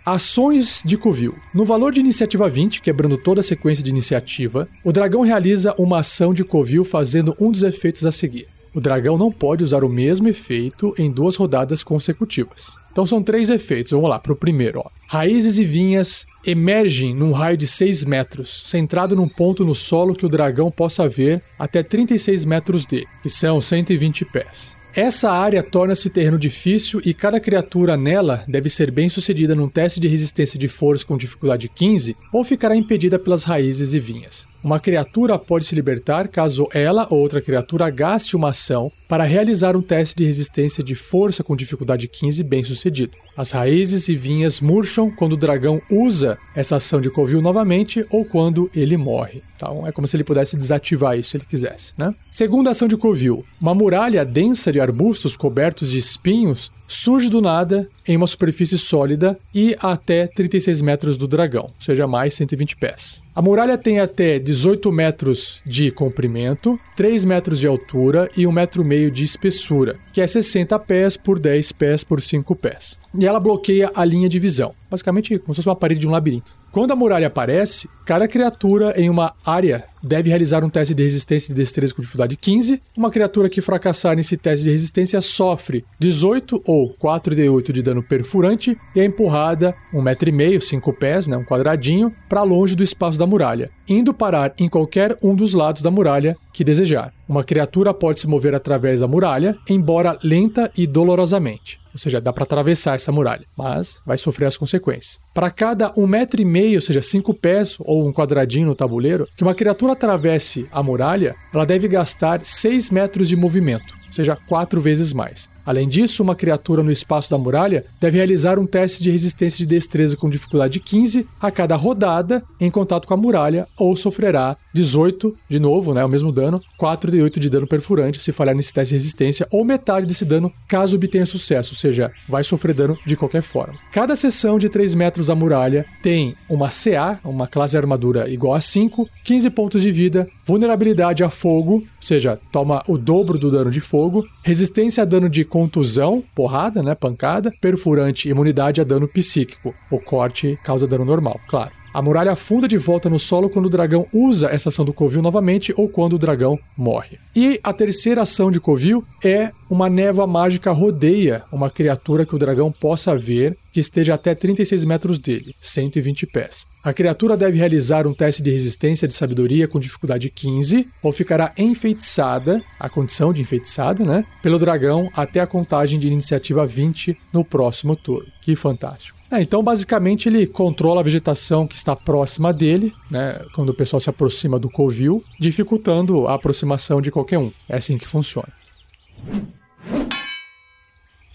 Ações 0.06 0.82
de 0.84 0.98
Covil. 0.98 1.36
No 1.54 1.64
valor 1.64 1.94
de 1.94 2.00
iniciativa 2.00 2.50
20, 2.50 2.82
quebrando 2.82 3.18
toda 3.18 3.42
a 3.42 3.44
sequência 3.44 3.84
de 3.84 3.92
iniciativa, 3.92 4.68
o 4.84 4.92
dragão 4.92 5.22
realiza 5.22 5.76
uma 5.78 6.00
ação 6.00 6.34
de 6.34 6.44
Covil 6.44 6.84
fazendo 6.84 7.36
um 7.40 7.52
dos 7.52 7.62
efeitos 7.62 8.04
a 8.06 8.12
seguir. 8.12 8.48
O 8.74 8.82
dragão 8.82 9.16
não 9.16 9.32
pode 9.32 9.64
usar 9.64 9.84
o 9.84 9.90
mesmo 9.90 10.28
efeito 10.28 10.96
em 10.98 11.12
duas 11.12 11.36
rodadas 11.36 11.84
consecutivas. 11.84 12.72
Então 12.92 13.06
são 13.06 13.22
três 13.22 13.50
efeitos. 13.50 13.92
Vamos 13.92 14.10
lá 14.10 14.18
para 14.18 14.34
o 14.34 14.36
primeiro. 14.36 14.80
Ó. 14.80 14.90
Raízes 15.08 15.60
e 15.60 15.64
vinhas 15.64 16.26
emergem 16.46 17.14
num 17.14 17.32
raio 17.32 17.58
de 17.58 17.68
6 17.68 18.04
metros, 18.06 18.64
centrado 18.66 19.16
num 19.16 19.28
ponto 19.28 19.64
no 19.64 19.76
solo 19.76 20.16
que 20.16 20.26
o 20.26 20.30
dragão 20.30 20.72
possa 20.72 21.08
ver 21.08 21.44
até 21.60 21.84
36 21.84 22.44
metros 22.46 22.86
dele, 22.86 23.08
que 23.22 23.30
são 23.30 23.62
120 23.62 24.26
pés. 24.26 24.81
Essa 24.94 25.32
área 25.32 25.64
torna-se 25.64 26.10
terreno 26.10 26.38
difícil 26.38 27.02
e 27.06 27.14
cada 27.14 27.40
criatura 27.40 27.96
nela 27.96 28.44
deve 28.46 28.70
ser 28.70 28.92
bem 28.92 29.08
sucedida 29.08 29.56
num 29.56 29.70
teste 29.70 30.02
de 30.02 30.08
resistência 30.08 30.60
de 30.60 30.68
força 30.68 31.06
com 31.06 31.18
dificuldade 31.18 31.70
15 31.70 32.16
ou 32.34 32.44
ficará 32.44 32.76
impedida 32.76 33.18
pelas 33.18 33.46
raízes 33.46 33.94
e 33.94 34.00
vinhas. 34.00 34.51
Uma 34.64 34.80
criatura 34.80 35.40
pode 35.40 35.66
se 35.66 35.74
libertar 35.74 36.28
caso 36.28 36.68
ela 36.72 37.08
ou 37.10 37.20
outra 37.20 37.42
criatura 37.42 37.90
gaste 37.90 38.36
uma 38.36 38.50
ação 38.50 38.92
para 39.10 39.24
realizar 39.24 39.76
um 39.76 39.82
teste 39.82 40.16
de 40.16 40.24
resistência 40.24 40.84
de 40.84 40.94
força 40.94 41.44
com 41.44 41.56
dificuldade 41.56 42.08
15 42.08 42.44
bem 42.44 42.64
sucedido. 42.64 43.14
As 43.36 43.52
raízes 43.52 44.08
e 44.08 44.16
vinhas 44.16 44.62
murcham 44.62 45.10
quando 45.10 45.34
o 45.34 45.38
dragão 45.38 45.82
usa 45.90 46.38
essa 46.56 46.76
ação 46.76 47.02
de 47.02 47.10
covil 47.10 47.42
novamente 47.42 48.06
ou 48.12 48.24
quando 48.24 48.70
ele 48.76 48.96
morre. 48.98 49.42
Então 49.56 49.86
é 49.86 49.92
como 49.92 50.08
se 50.08 50.16
ele 50.16 50.24
pudesse 50.24 50.56
desativar 50.56 51.18
isso 51.18 51.32
se 51.32 51.38
ele 51.38 51.46
quisesse. 51.50 51.94
Né? 51.98 52.14
Segunda 52.32 52.70
ação 52.72 52.88
de 52.88 52.98
covil: 52.98 53.44
uma 53.60 53.74
muralha 53.74 54.24
densa 54.24 54.72
de 54.72 54.80
arbustos 54.80 55.36
cobertos 55.36 55.90
de 55.90 55.98
espinhos 55.98 56.72
surge 56.92 57.30
do 57.30 57.42
nada 57.42 57.88
em 58.06 58.18
uma 58.18 58.28
superfície 58.28 58.78
sólida 58.78 59.38
e 59.56 59.76
até 59.80 60.28
36 60.28 60.82
metros 60.82 61.18
do 61.18 61.26
dragão, 61.26 61.64
ou 61.64 61.74
seja, 61.80 62.06
mais 62.06 62.34
120 62.34 62.76
pés. 62.76 63.22
A 63.34 63.42
muralha 63.42 63.78
tem 63.78 64.02
até 64.02 64.38
18 64.38 64.92
metros 64.92 65.62
de 65.66 65.90
comprimento, 65.90 66.78
3 66.98 67.24
metros 67.24 67.60
de 67.60 67.68
altura 67.68 68.30
e 68.36 68.44
1,5 68.44 68.52
metro 68.54 69.12
de 69.12 69.24
espessura, 69.24 69.98
que 70.12 70.22
é 70.22 70.28
60 70.28 70.78
pés 70.80 71.18
por 71.18 71.40
10 71.40 71.72
pés 71.74 72.04
por 72.04 72.22
5 72.22 72.56
pés. 72.56 72.98
E 73.18 73.26
ela 73.26 73.40
bloqueia 73.40 73.92
a 73.94 74.06
linha 74.06 74.30
de 74.30 74.40
visão, 74.40 74.74
basicamente 74.90 75.38
como 75.40 75.54
se 75.54 75.58
fosse 75.58 75.70
uma 75.70 75.76
parede 75.76 76.02
de 76.02 76.08
um 76.08 76.12
labirinto. 76.12 76.62
Quando 76.72 76.92
a 76.92 76.96
muralha 76.96 77.28
aparece, 77.28 77.90
cada 78.06 78.30
criatura 78.30 78.94
em 78.96 79.10
uma 79.10 79.34
área 79.46 79.84
deve 80.02 80.30
realizar 80.30 80.64
um 80.64 80.70
teste 80.70 80.96
de 80.96 81.04
resistência 81.04 81.54
de 81.54 81.62
destreza 81.62 81.94
com 81.94 82.02
dificuldade 82.02 82.38
15. 82.38 82.82
Uma 82.96 83.12
criatura 83.12 83.50
que 83.50 83.60
fracassar 83.60 84.16
nesse 84.16 84.38
teste 84.38 84.64
de 84.64 84.72
resistência 84.72 85.20
sofre 85.20 85.84
18 86.00 86.62
ou 86.66 86.96
4d8 86.96 87.74
de 87.74 87.84
dano 87.84 88.02
perfurante 88.02 88.78
e 88.96 89.02
é 89.02 89.06
empurrada 89.06 89.76
um 89.94 90.02
metro 90.02 90.30
e 90.30 90.32
meio, 90.32 90.62
5 90.62 90.94
pés, 90.94 91.28
né, 91.28 91.36
um 91.36 91.44
quadradinho, 91.44 92.14
para 92.30 92.42
longe 92.42 92.74
do 92.74 92.84
espaço 92.84 93.20
da 93.20 93.28
muralha. 93.28 93.70
Indo 93.94 94.14
parar 94.14 94.54
em 94.58 94.70
qualquer 94.70 95.18
um 95.22 95.36
dos 95.36 95.54
lados 95.54 95.82
da 95.82 95.92
muralha 95.92 96.38
que 96.54 96.64
desejar. 96.64 97.14
Uma 97.28 97.44
criatura 97.44 97.94
pode 97.94 98.20
se 98.20 98.28
mover 98.28 98.54
através 98.54 99.00
da 99.00 99.08
muralha, 99.08 99.58
embora 99.70 100.18
lenta 100.24 100.72
e 100.78 100.86
dolorosamente. 100.88 101.80
Ou 101.94 102.00
seja, 102.00 102.22
dá 102.22 102.32
para 102.32 102.44
atravessar 102.44 102.96
essa 102.96 103.12
muralha, 103.12 103.46
mas 103.58 104.02
vai 104.06 104.18
sofrer 104.18 104.46
as 104.46 104.58
consequências. 104.58 105.20
Para 105.34 105.52
cada 105.52 105.92
um 105.98 106.08
metro 106.08 106.42
e 106.42 106.46
meio, 106.46 106.76
ou 106.76 106.82
seja, 106.82 107.02
cinco 107.02 107.34
pés 107.34 107.76
ou 107.80 108.08
um 108.08 108.14
quadradinho 108.14 108.68
no 108.68 108.76
tabuleiro, 108.76 109.28
que 109.36 109.44
uma 109.44 109.56
criatura 109.56 109.94
atravesse 109.94 110.68
a 110.72 110.82
muralha, 110.82 111.36
ela 111.54 111.66
deve 111.66 111.88
gastar 111.88 112.42
seis 112.46 112.90
metros 112.90 113.28
de 113.28 113.36
movimento, 113.36 113.94
ou 114.08 114.14
seja, 114.14 114.38
quatro 114.48 114.80
vezes 114.80 115.12
mais. 115.12 115.50
Além 115.66 115.88
disso, 115.88 116.24
uma 116.24 116.36
criatura 116.36 116.84
no 116.84 116.92
espaço 116.92 117.30
da 117.30 117.38
muralha 117.38 117.86
deve 118.00 118.18
realizar 118.18 118.60
um 118.60 118.66
teste 118.66 119.02
de 119.02 119.12
resistência 119.12 119.60
de 119.60 119.66
destreza 119.66 120.18
com 120.18 120.30
dificuldade 120.30 120.80
15 120.80 121.28
a 121.40 121.52
cada 121.52 121.76
rodada 121.76 122.44
em 122.60 122.72
contato 122.72 123.08
com 123.08 123.14
a 123.14 123.18
muralha 123.18 123.68
ou 123.78 123.96
sofrerá 123.96 124.58
18, 124.74 125.36
de 125.50 125.60
novo, 125.60 125.94
né, 125.94 126.04
o 126.04 126.10
mesmo 126.10 126.32
dano, 126.32 126.62
4 126.78 127.12
de 127.12 127.22
8 127.22 127.40
de 127.40 127.50
dano 127.50 127.68
perfurante 127.68 128.20
se 128.20 128.32
falhar 128.32 128.56
nesse 128.56 128.74
teste 128.74 128.94
de 128.94 128.96
resistência 128.96 129.48
ou 129.52 129.66
metade 129.66 130.06
desse 130.06 130.26
dano 130.26 130.52
caso 130.68 130.96
obtenha 130.96 131.26
sucesso, 131.26 131.74
ou 131.74 131.78
seja, 131.78 132.12
vai 132.28 132.44
sofrer 132.44 132.74
dano 132.74 132.98
de 133.06 133.16
qualquer 133.16 133.42
forma. 133.42 133.76
Cada 133.92 134.16
seção 134.16 134.58
de 134.58 134.70
3 134.70 134.96
metros 134.96 135.28
da 135.28 135.36
muralha 135.36 135.86
tem 136.02 136.36
uma 136.50 136.70
CA, 136.70 137.20
uma 137.24 137.48
classe 137.48 137.72
de 137.72 137.78
armadura 137.78 138.30
igual 138.30 138.54
a 138.54 138.62
5, 138.62 139.08
15 139.26 139.50
pontos 139.50 139.82
de 139.82 139.92
vida, 139.92 140.28
vulnerabilidade 140.46 141.24
a 141.24 141.30
fogo, 141.30 141.74
ou 141.74 141.84
seja, 142.00 142.40
toma 142.52 142.84
o 142.88 142.98
dobro 142.98 143.38
do 143.38 143.52
dano 143.52 143.72
de 143.72 143.80
fogo, 143.80 144.26
resistência 144.44 145.04
a 145.04 145.06
dano 145.06 145.30
de 145.30 145.44
contusão, 145.52 146.24
porrada, 146.34 146.82
né, 146.82 146.96
pancada, 146.96 147.52
perfurante, 147.62 148.30
imunidade 148.30 148.80
a 148.80 148.86
dano 148.86 149.06
psíquico. 149.06 149.76
O 149.92 150.00
corte 150.00 150.58
causa 150.64 150.88
dano 150.88 151.04
normal, 151.04 151.40
claro. 151.48 151.72
A 151.94 152.02
muralha 152.02 152.32
afunda 152.32 152.70
de 152.70 152.78
volta 152.78 153.10
no 153.10 153.20
solo 153.20 153.50
quando 153.50 153.66
o 153.66 153.70
dragão 153.70 154.08
usa 154.14 154.48
essa 154.48 154.70
ação 154.70 154.86
do 154.86 154.94
Covil 154.94 155.22
novamente 155.22 155.74
ou 155.76 155.90
quando 155.90 156.14
o 156.14 156.18
dragão 156.18 156.58
morre. 156.78 157.20
E 157.36 157.60
a 157.62 157.74
terceira 157.74 158.22
ação 158.22 158.50
de 158.50 158.62
Covil 158.62 159.04
é 159.22 159.52
uma 159.70 159.90
névoa 159.90 160.26
mágica 160.26 160.72
rodeia 160.72 161.44
uma 161.52 161.70
criatura 161.70 162.26
que 162.26 162.34
o 162.34 162.40
dragão 162.40 162.72
possa 162.72 163.14
ver 163.18 163.58
que 163.72 163.80
esteja 163.80 164.14
até 164.14 164.36
36 164.36 164.84
metros 164.84 165.18
dele, 165.18 165.56
120 165.60 166.28
pés. 166.28 166.66
A 166.84 166.94
criatura 166.94 167.38
deve 167.38 167.58
realizar 167.58 168.08
um 168.08 168.14
teste 168.14 168.42
de 168.42 168.52
resistência 168.52 169.08
de 169.08 169.14
sabedoria 169.14 169.68
com 169.68 169.80
dificuldade 169.80 170.30
15 170.30 170.88
ou 171.02 171.12
ficará 171.12 171.54
enfeitiçada, 171.58 172.62
a 172.80 172.90
condição 172.90 173.32
de 173.32 173.42
enfeitiçada, 173.42 174.04
né, 174.04 174.26
pelo 174.42 174.60
dragão 174.60 175.10
até 175.16 175.40
a 175.40 175.48
contagem 175.48 176.00
de 176.00 176.08
iniciativa 176.08 176.66
20 176.66 177.18
no 177.32 177.46
próximo 177.46 177.96
turno. 177.96 178.28
Que 178.42 178.56
fantástico. 178.56 179.22
É, 179.32 179.42
então, 179.42 179.64
basicamente, 179.64 180.28
ele 180.28 180.46
controla 180.46 181.00
a 181.00 181.04
vegetação 181.04 181.66
que 181.66 181.76
está 181.76 181.96
próxima 181.96 182.52
dele, 182.52 182.92
né, 183.10 183.40
quando 183.56 183.70
o 183.70 183.74
pessoal 183.74 184.02
se 184.02 184.10
aproxima 184.10 184.60
do 184.60 184.70
covil, 184.70 185.24
dificultando 185.40 186.28
a 186.28 186.34
aproximação 186.34 187.00
de 187.02 187.10
qualquer 187.10 187.38
um. 187.38 187.50
É 187.70 187.78
assim 187.78 187.98
que 187.98 188.06
funciona. 188.06 188.52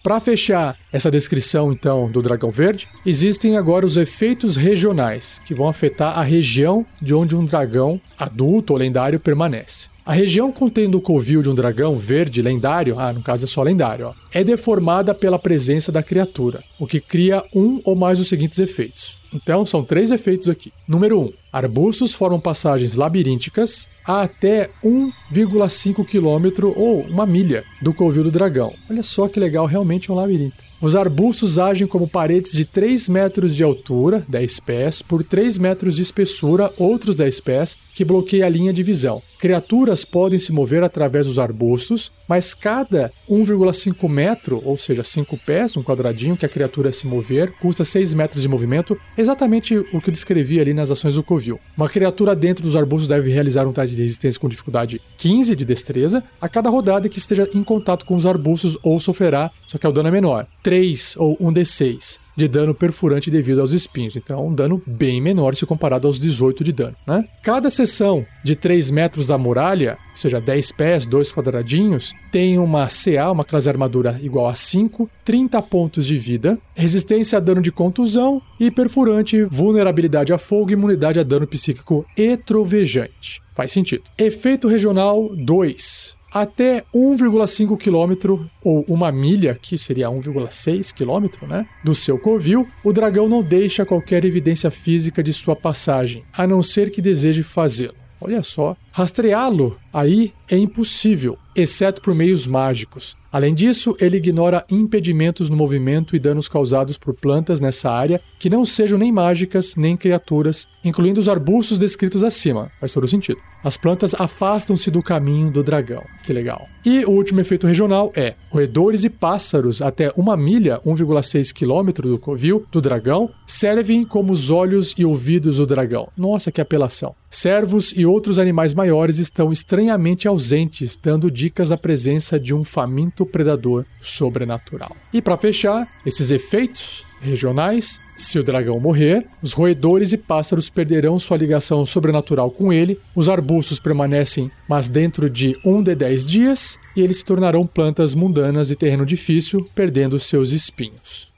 Para 0.06 0.20
fechar 0.20 0.78
essa 0.92 1.10
descrição 1.10 1.72
então 1.72 2.08
do 2.08 2.22
dragão 2.22 2.48
verde, 2.48 2.86
existem 3.04 3.56
agora 3.56 3.84
os 3.84 3.96
efeitos 3.96 4.54
regionais 4.54 5.40
que 5.44 5.52
vão 5.52 5.66
afetar 5.66 6.16
a 6.16 6.22
região 6.22 6.86
de 7.02 7.12
onde 7.12 7.34
um 7.34 7.44
dragão 7.44 8.00
adulto 8.16 8.72
ou 8.72 8.78
lendário 8.78 9.18
permanece. 9.18 9.86
A 10.06 10.12
região 10.12 10.52
contendo 10.52 10.96
o 10.96 11.00
covil 11.00 11.42
de 11.42 11.48
um 11.48 11.56
dragão 11.56 11.98
verde 11.98 12.40
lendário, 12.40 12.96
ah, 12.96 13.12
no 13.12 13.20
caso 13.20 13.46
é 13.46 13.48
só 13.48 13.64
lendário, 13.64 14.06
ó, 14.06 14.12
é 14.32 14.44
deformada 14.44 15.12
pela 15.12 15.40
presença 15.40 15.90
da 15.90 16.04
criatura, 16.04 16.62
o 16.78 16.86
que 16.86 17.00
cria 17.00 17.42
um 17.52 17.80
ou 17.84 17.96
mais 17.96 18.20
dos 18.20 18.28
seguintes 18.28 18.60
efeitos. 18.60 19.16
Então, 19.34 19.66
são 19.66 19.82
três 19.82 20.12
efeitos 20.12 20.48
aqui. 20.48 20.72
Número 20.86 21.18
1. 21.18 21.22
Um, 21.24 21.32
arbustos 21.56 22.12
formam 22.12 22.38
passagens 22.38 22.96
labirínticas 22.96 23.88
a 24.04 24.22
até 24.22 24.68
1,5 24.84 26.04
quilômetro 26.04 26.72
ou 26.76 27.00
uma 27.02 27.26
milha 27.26 27.64
do 27.80 27.94
covil 27.94 28.22
do 28.24 28.30
dragão. 28.30 28.72
Olha 28.90 29.02
só 29.02 29.26
que 29.26 29.40
legal, 29.40 29.64
realmente 29.64 30.10
é 30.10 30.12
um 30.12 30.16
labirinto. 30.16 30.66
Os 30.80 30.94
arbustos 30.94 31.58
agem 31.58 31.86
como 31.86 32.06
paredes 32.06 32.52
de 32.52 32.66
3 32.66 33.08
metros 33.08 33.56
de 33.56 33.62
altura, 33.62 34.22
10 34.28 34.60
pés, 34.60 35.00
por 35.00 35.24
3 35.24 35.56
metros 35.56 35.96
de 35.96 36.02
espessura, 36.02 36.70
outros 36.76 37.16
10 37.16 37.40
pés, 37.40 37.76
que 37.94 38.04
bloqueia 38.04 38.44
a 38.44 38.50
linha 38.50 38.74
de 38.74 38.82
visão. 38.82 39.22
Criaturas 39.38 40.04
podem 40.04 40.38
se 40.38 40.52
mover 40.52 40.84
através 40.84 41.26
dos 41.26 41.38
arbustos, 41.38 42.12
mas 42.28 42.52
cada 42.52 43.10
1,5 43.28 44.06
metro, 44.06 44.60
ou 44.64 44.76
seja, 44.76 45.02
5 45.02 45.38
pés, 45.46 45.76
um 45.78 45.82
quadradinho 45.82 46.36
que 46.36 46.44
a 46.44 46.48
criatura 46.48 46.92
se 46.92 47.06
mover, 47.06 47.50
custa 47.52 47.84
6 47.84 48.12
metros 48.12 48.42
de 48.42 48.48
movimento, 48.48 48.98
exatamente 49.16 49.78
o 49.78 50.00
que 50.00 50.10
eu 50.10 50.12
descrevi 50.12 50.60
ali 50.60 50.74
nas 50.74 50.90
ações 50.90 51.14
do 51.14 51.22
Covil. 51.22 51.45
Uma 51.76 51.88
criatura 51.88 52.34
dentro 52.34 52.62
dos 52.64 52.76
arbustos 52.76 53.08
deve 53.08 53.30
realizar 53.30 53.66
um 53.66 53.72
teste 53.72 53.96
de 53.96 54.02
resistência 54.02 54.40
com 54.40 54.48
dificuldade 54.48 55.00
15 55.18 55.54
de 55.54 55.64
destreza. 55.64 56.22
A 56.40 56.48
cada 56.48 56.68
rodada 56.68 57.08
que 57.08 57.18
esteja 57.18 57.48
em 57.54 57.62
contato 57.62 58.04
com 58.04 58.16
os 58.16 58.26
arbustos 58.26 58.76
ou 58.82 58.98
sofrerá, 58.98 59.50
só 59.66 59.78
que 59.78 59.86
o 59.86 59.92
dano 59.92 60.08
é 60.08 60.12
menor, 60.12 60.46
3 60.62 61.14
ou 61.16 61.36
1d6 61.38 62.25
de 62.36 62.46
dano 62.46 62.74
perfurante 62.74 63.30
devido 63.30 63.60
aos 63.60 63.72
espinhos. 63.72 64.14
Então, 64.14 64.38
é 64.38 64.42
um 64.42 64.54
dano 64.54 64.80
bem 64.86 65.20
menor 65.20 65.56
se 65.56 65.64
comparado 65.64 66.06
aos 66.06 66.20
18 66.20 66.62
de 66.62 66.72
dano. 66.72 66.94
Né? 67.06 67.24
Cada 67.42 67.70
seção 67.70 68.24
de 68.44 68.54
3 68.54 68.90
metros 68.90 69.26
da 69.26 69.38
muralha, 69.38 69.96
ou 70.12 70.16
seja, 70.16 70.40
10 70.40 70.72
pés, 70.72 71.06
2 71.06 71.32
quadradinhos, 71.32 72.12
tem 72.30 72.58
uma 72.58 72.86
CA, 72.88 73.30
uma 73.30 73.44
classe 73.44 73.68
armadura 73.68 74.20
igual 74.22 74.48
a 74.48 74.54
5, 74.54 75.08
30 75.24 75.62
pontos 75.62 76.06
de 76.06 76.18
vida, 76.18 76.58
resistência 76.74 77.38
a 77.38 77.40
dano 77.40 77.62
de 77.62 77.72
contusão 77.72 78.40
e 78.60 78.70
perfurante, 78.70 79.42
vulnerabilidade 79.44 80.32
a 80.32 80.38
fogo 80.38 80.72
imunidade 80.72 81.18
a 81.18 81.22
dano 81.22 81.46
psíquico 81.46 82.04
e 82.16 82.36
trovejante. 82.36 83.40
Faz 83.54 83.72
sentido. 83.72 84.02
Efeito 84.18 84.68
regional 84.68 85.30
2 85.34 86.15
até 86.42 86.84
1,5 86.94 87.76
quilômetro 87.78 88.48
ou 88.62 88.84
uma 88.88 89.10
milha, 89.10 89.54
que 89.54 89.78
seria 89.78 90.08
1,6 90.08 90.92
quilômetro, 90.92 91.46
né, 91.46 91.66
do 91.84 91.94
seu 91.94 92.18
covil, 92.18 92.66
o 92.84 92.92
dragão 92.92 93.28
não 93.28 93.42
deixa 93.42 93.86
qualquer 93.86 94.24
evidência 94.24 94.70
física 94.70 95.22
de 95.22 95.32
sua 95.32 95.56
passagem, 95.56 96.22
a 96.32 96.46
não 96.46 96.62
ser 96.62 96.90
que 96.90 97.00
deseje 97.00 97.42
fazê-lo. 97.42 97.94
Olha 98.20 98.42
só, 98.42 98.76
rastreá-lo 98.96 99.76
aí 99.92 100.32
é 100.48 100.56
impossível, 100.56 101.36
exceto 101.54 102.00
por 102.00 102.14
meios 102.14 102.46
mágicos. 102.46 103.14
Além 103.30 103.54
disso, 103.54 103.94
ele 104.00 104.16
ignora 104.16 104.64
impedimentos 104.70 105.50
no 105.50 105.56
movimento 105.56 106.16
e 106.16 106.18
danos 106.18 106.48
causados 106.48 106.96
por 106.96 107.12
plantas 107.12 107.60
nessa 107.60 107.90
área 107.90 108.18
que 108.38 108.48
não 108.48 108.64
sejam 108.64 108.96
nem 108.96 109.12
mágicas 109.12 109.74
nem 109.76 109.94
criaturas, 109.94 110.66
incluindo 110.82 111.20
os 111.20 111.28
arbustos 111.28 111.78
descritos 111.78 112.24
acima. 112.24 112.70
Faz 112.80 112.92
todo 112.92 113.06
sentido. 113.06 113.38
As 113.62 113.76
plantas 113.76 114.14
afastam-se 114.14 114.90
do 114.90 115.02
caminho 115.02 115.50
do 115.50 115.62
dragão. 115.62 116.02
Que 116.24 116.32
legal. 116.32 116.66
E 116.84 117.04
o 117.04 117.10
último 117.10 117.40
efeito 117.40 117.66
regional 117.66 118.12
é: 118.14 118.34
roedores 118.48 119.04
e 119.04 119.10
pássaros 119.10 119.82
até 119.82 120.12
uma 120.16 120.36
milha, 120.36 120.80
1,6 120.86 121.52
quilômetro 121.52 122.08
do 122.08 122.18
covil 122.18 122.64
do 122.70 122.80
dragão, 122.80 123.28
servem 123.46 124.04
como 124.04 124.32
os 124.32 124.50
olhos 124.50 124.94
e 124.96 125.04
ouvidos 125.04 125.56
do 125.56 125.66
dragão. 125.66 126.08
Nossa, 126.16 126.52
que 126.52 126.60
apelação. 126.60 127.14
Servos 127.28 127.92
e 127.94 128.06
outros 128.06 128.38
animais 128.38 128.72
maiores 128.86 129.18
estão 129.18 129.52
estranhamente 129.52 130.28
ausentes, 130.28 130.96
dando 130.96 131.28
dicas 131.28 131.70
da 131.70 131.76
presença 131.76 132.38
de 132.38 132.54
um 132.54 132.62
faminto 132.62 133.26
predador 133.26 133.84
sobrenatural. 134.00 134.96
E 135.12 135.20
para 135.20 135.36
fechar, 135.36 135.88
esses 136.06 136.30
efeitos 136.30 137.04
regionais, 137.20 138.00
se 138.16 138.38
o 138.38 138.44
dragão 138.44 138.78
morrer, 138.78 139.26
os 139.42 139.52
roedores 139.52 140.12
e 140.12 140.16
pássaros 140.16 140.70
perderão 140.70 141.18
sua 141.18 141.36
ligação 141.36 141.84
sobrenatural 141.84 142.48
com 142.48 142.72
ele, 142.72 142.96
os 143.14 143.28
arbustos 143.28 143.80
permanecem, 143.80 144.50
mas 144.68 144.88
dentro 144.88 145.28
de 145.28 145.58
um 145.64 145.82
de 145.82 145.96
dez 145.96 146.24
dias, 146.24 146.78
e 146.94 147.00
eles 147.00 147.18
se 147.18 147.24
tornarão 147.24 147.66
plantas 147.66 148.14
mundanas 148.14 148.70
e 148.70 148.76
terreno 148.76 149.04
difícil, 149.04 149.68
perdendo 149.74 150.16
seus 150.20 150.50
espinhos. 150.50 151.32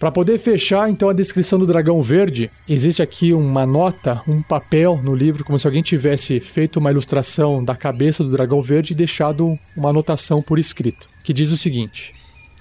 Para 0.00 0.10
poder 0.10 0.38
fechar 0.38 0.88
então 0.88 1.10
a 1.10 1.12
descrição 1.12 1.58
do 1.58 1.66
dragão 1.66 2.00
verde, 2.00 2.50
existe 2.66 3.02
aqui 3.02 3.34
uma 3.34 3.66
nota, 3.66 4.22
um 4.26 4.40
papel 4.40 4.98
no 5.02 5.14
livro, 5.14 5.44
como 5.44 5.58
se 5.58 5.66
alguém 5.66 5.82
tivesse 5.82 6.40
feito 6.40 6.78
uma 6.78 6.90
ilustração 6.90 7.62
da 7.62 7.76
cabeça 7.76 8.24
do 8.24 8.30
dragão 8.30 8.62
verde 8.62 8.94
e 8.94 8.96
deixado 8.96 9.58
uma 9.76 9.90
anotação 9.90 10.40
por 10.40 10.58
escrito, 10.58 11.06
que 11.22 11.34
diz 11.34 11.52
o 11.52 11.56
seguinte: 11.56 12.14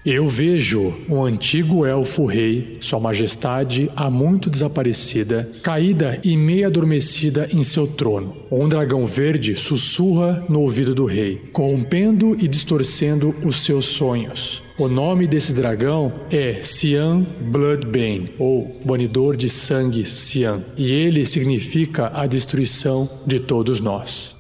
eu 0.06 0.28
vejo 0.28 0.94
um 1.08 1.24
antigo 1.24 1.86
elfo 1.86 2.26
rei, 2.26 2.78
Sua 2.82 3.00
Majestade, 3.00 3.90
há 3.96 4.10
muito 4.10 4.50
desaparecida, 4.50 5.50
caída 5.64 6.20
e 6.22 6.36
meio 6.36 6.68
adormecida 6.68 7.48
em 7.54 7.64
seu 7.64 7.88
trono. 7.88 8.36
Um 8.52 8.68
dragão 8.68 9.06
verde 9.06 9.56
sussurra 9.56 10.44
no 10.50 10.60
ouvido 10.60 10.94
do 10.94 11.06
rei, 11.06 11.38
corrompendo 11.54 12.36
e 12.38 12.50
distorcendo 12.50 13.34
os 13.46 13.64
seus 13.64 13.86
sonhos. 13.86 14.62
O 14.80 14.88
nome 14.88 15.28
desse 15.28 15.54
dragão 15.54 16.22
é 16.32 16.64
Cian 16.64 17.26
Bloodbane, 17.52 18.34
ou 18.40 18.72
Banidor 18.86 19.36
de 19.36 19.50
Sangue 19.50 20.06
Cian, 20.06 20.64
e 20.78 20.90
ele 20.90 21.26
significa 21.26 22.10
a 22.16 22.26
destruição 22.26 23.10
de 23.28 23.42
todos 23.42 23.82
nós. 23.82 24.38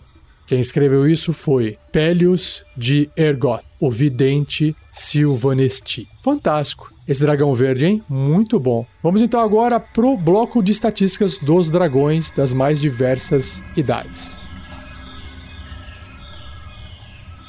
Quem 0.48 0.62
escreveu 0.62 1.06
isso 1.06 1.34
foi 1.34 1.78
Pelius 1.92 2.64
de 2.78 3.10
Ergoth, 3.18 3.66
o 3.82 3.92
vidente 3.92 4.74
Silvanesti. 4.94 6.08
Fantástico. 6.24 6.90
Esse 7.06 7.20
dragão 7.20 7.54
verde, 7.54 7.86
hein? 7.86 8.02
Muito 8.08 8.58
bom. 8.58 8.86
Vamos 9.04 9.22
então 9.22 9.42
agora 9.42 9.78
pro 9.78 10.16
bloco 10.16 10.64
de 10.64 10.72
estatísticas 10.72 11.38
dos 11.38 11.70
dragões 11.70 12.32
das 12.32 12.54
mais 12.54 12.80
diversas 12.80 13.62
idades. 13.76 14.38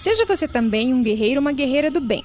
Seja 0.03 0.27
você 0.27 0.49
também 0.49 0.93
um 0.93 1.05
guerreiro 1.05 1.37
ou 1.37 1.43
uma 1.43 1.53
guerreira 1.53 1.89
do 1.89 2.01
bem. 2.01 2.25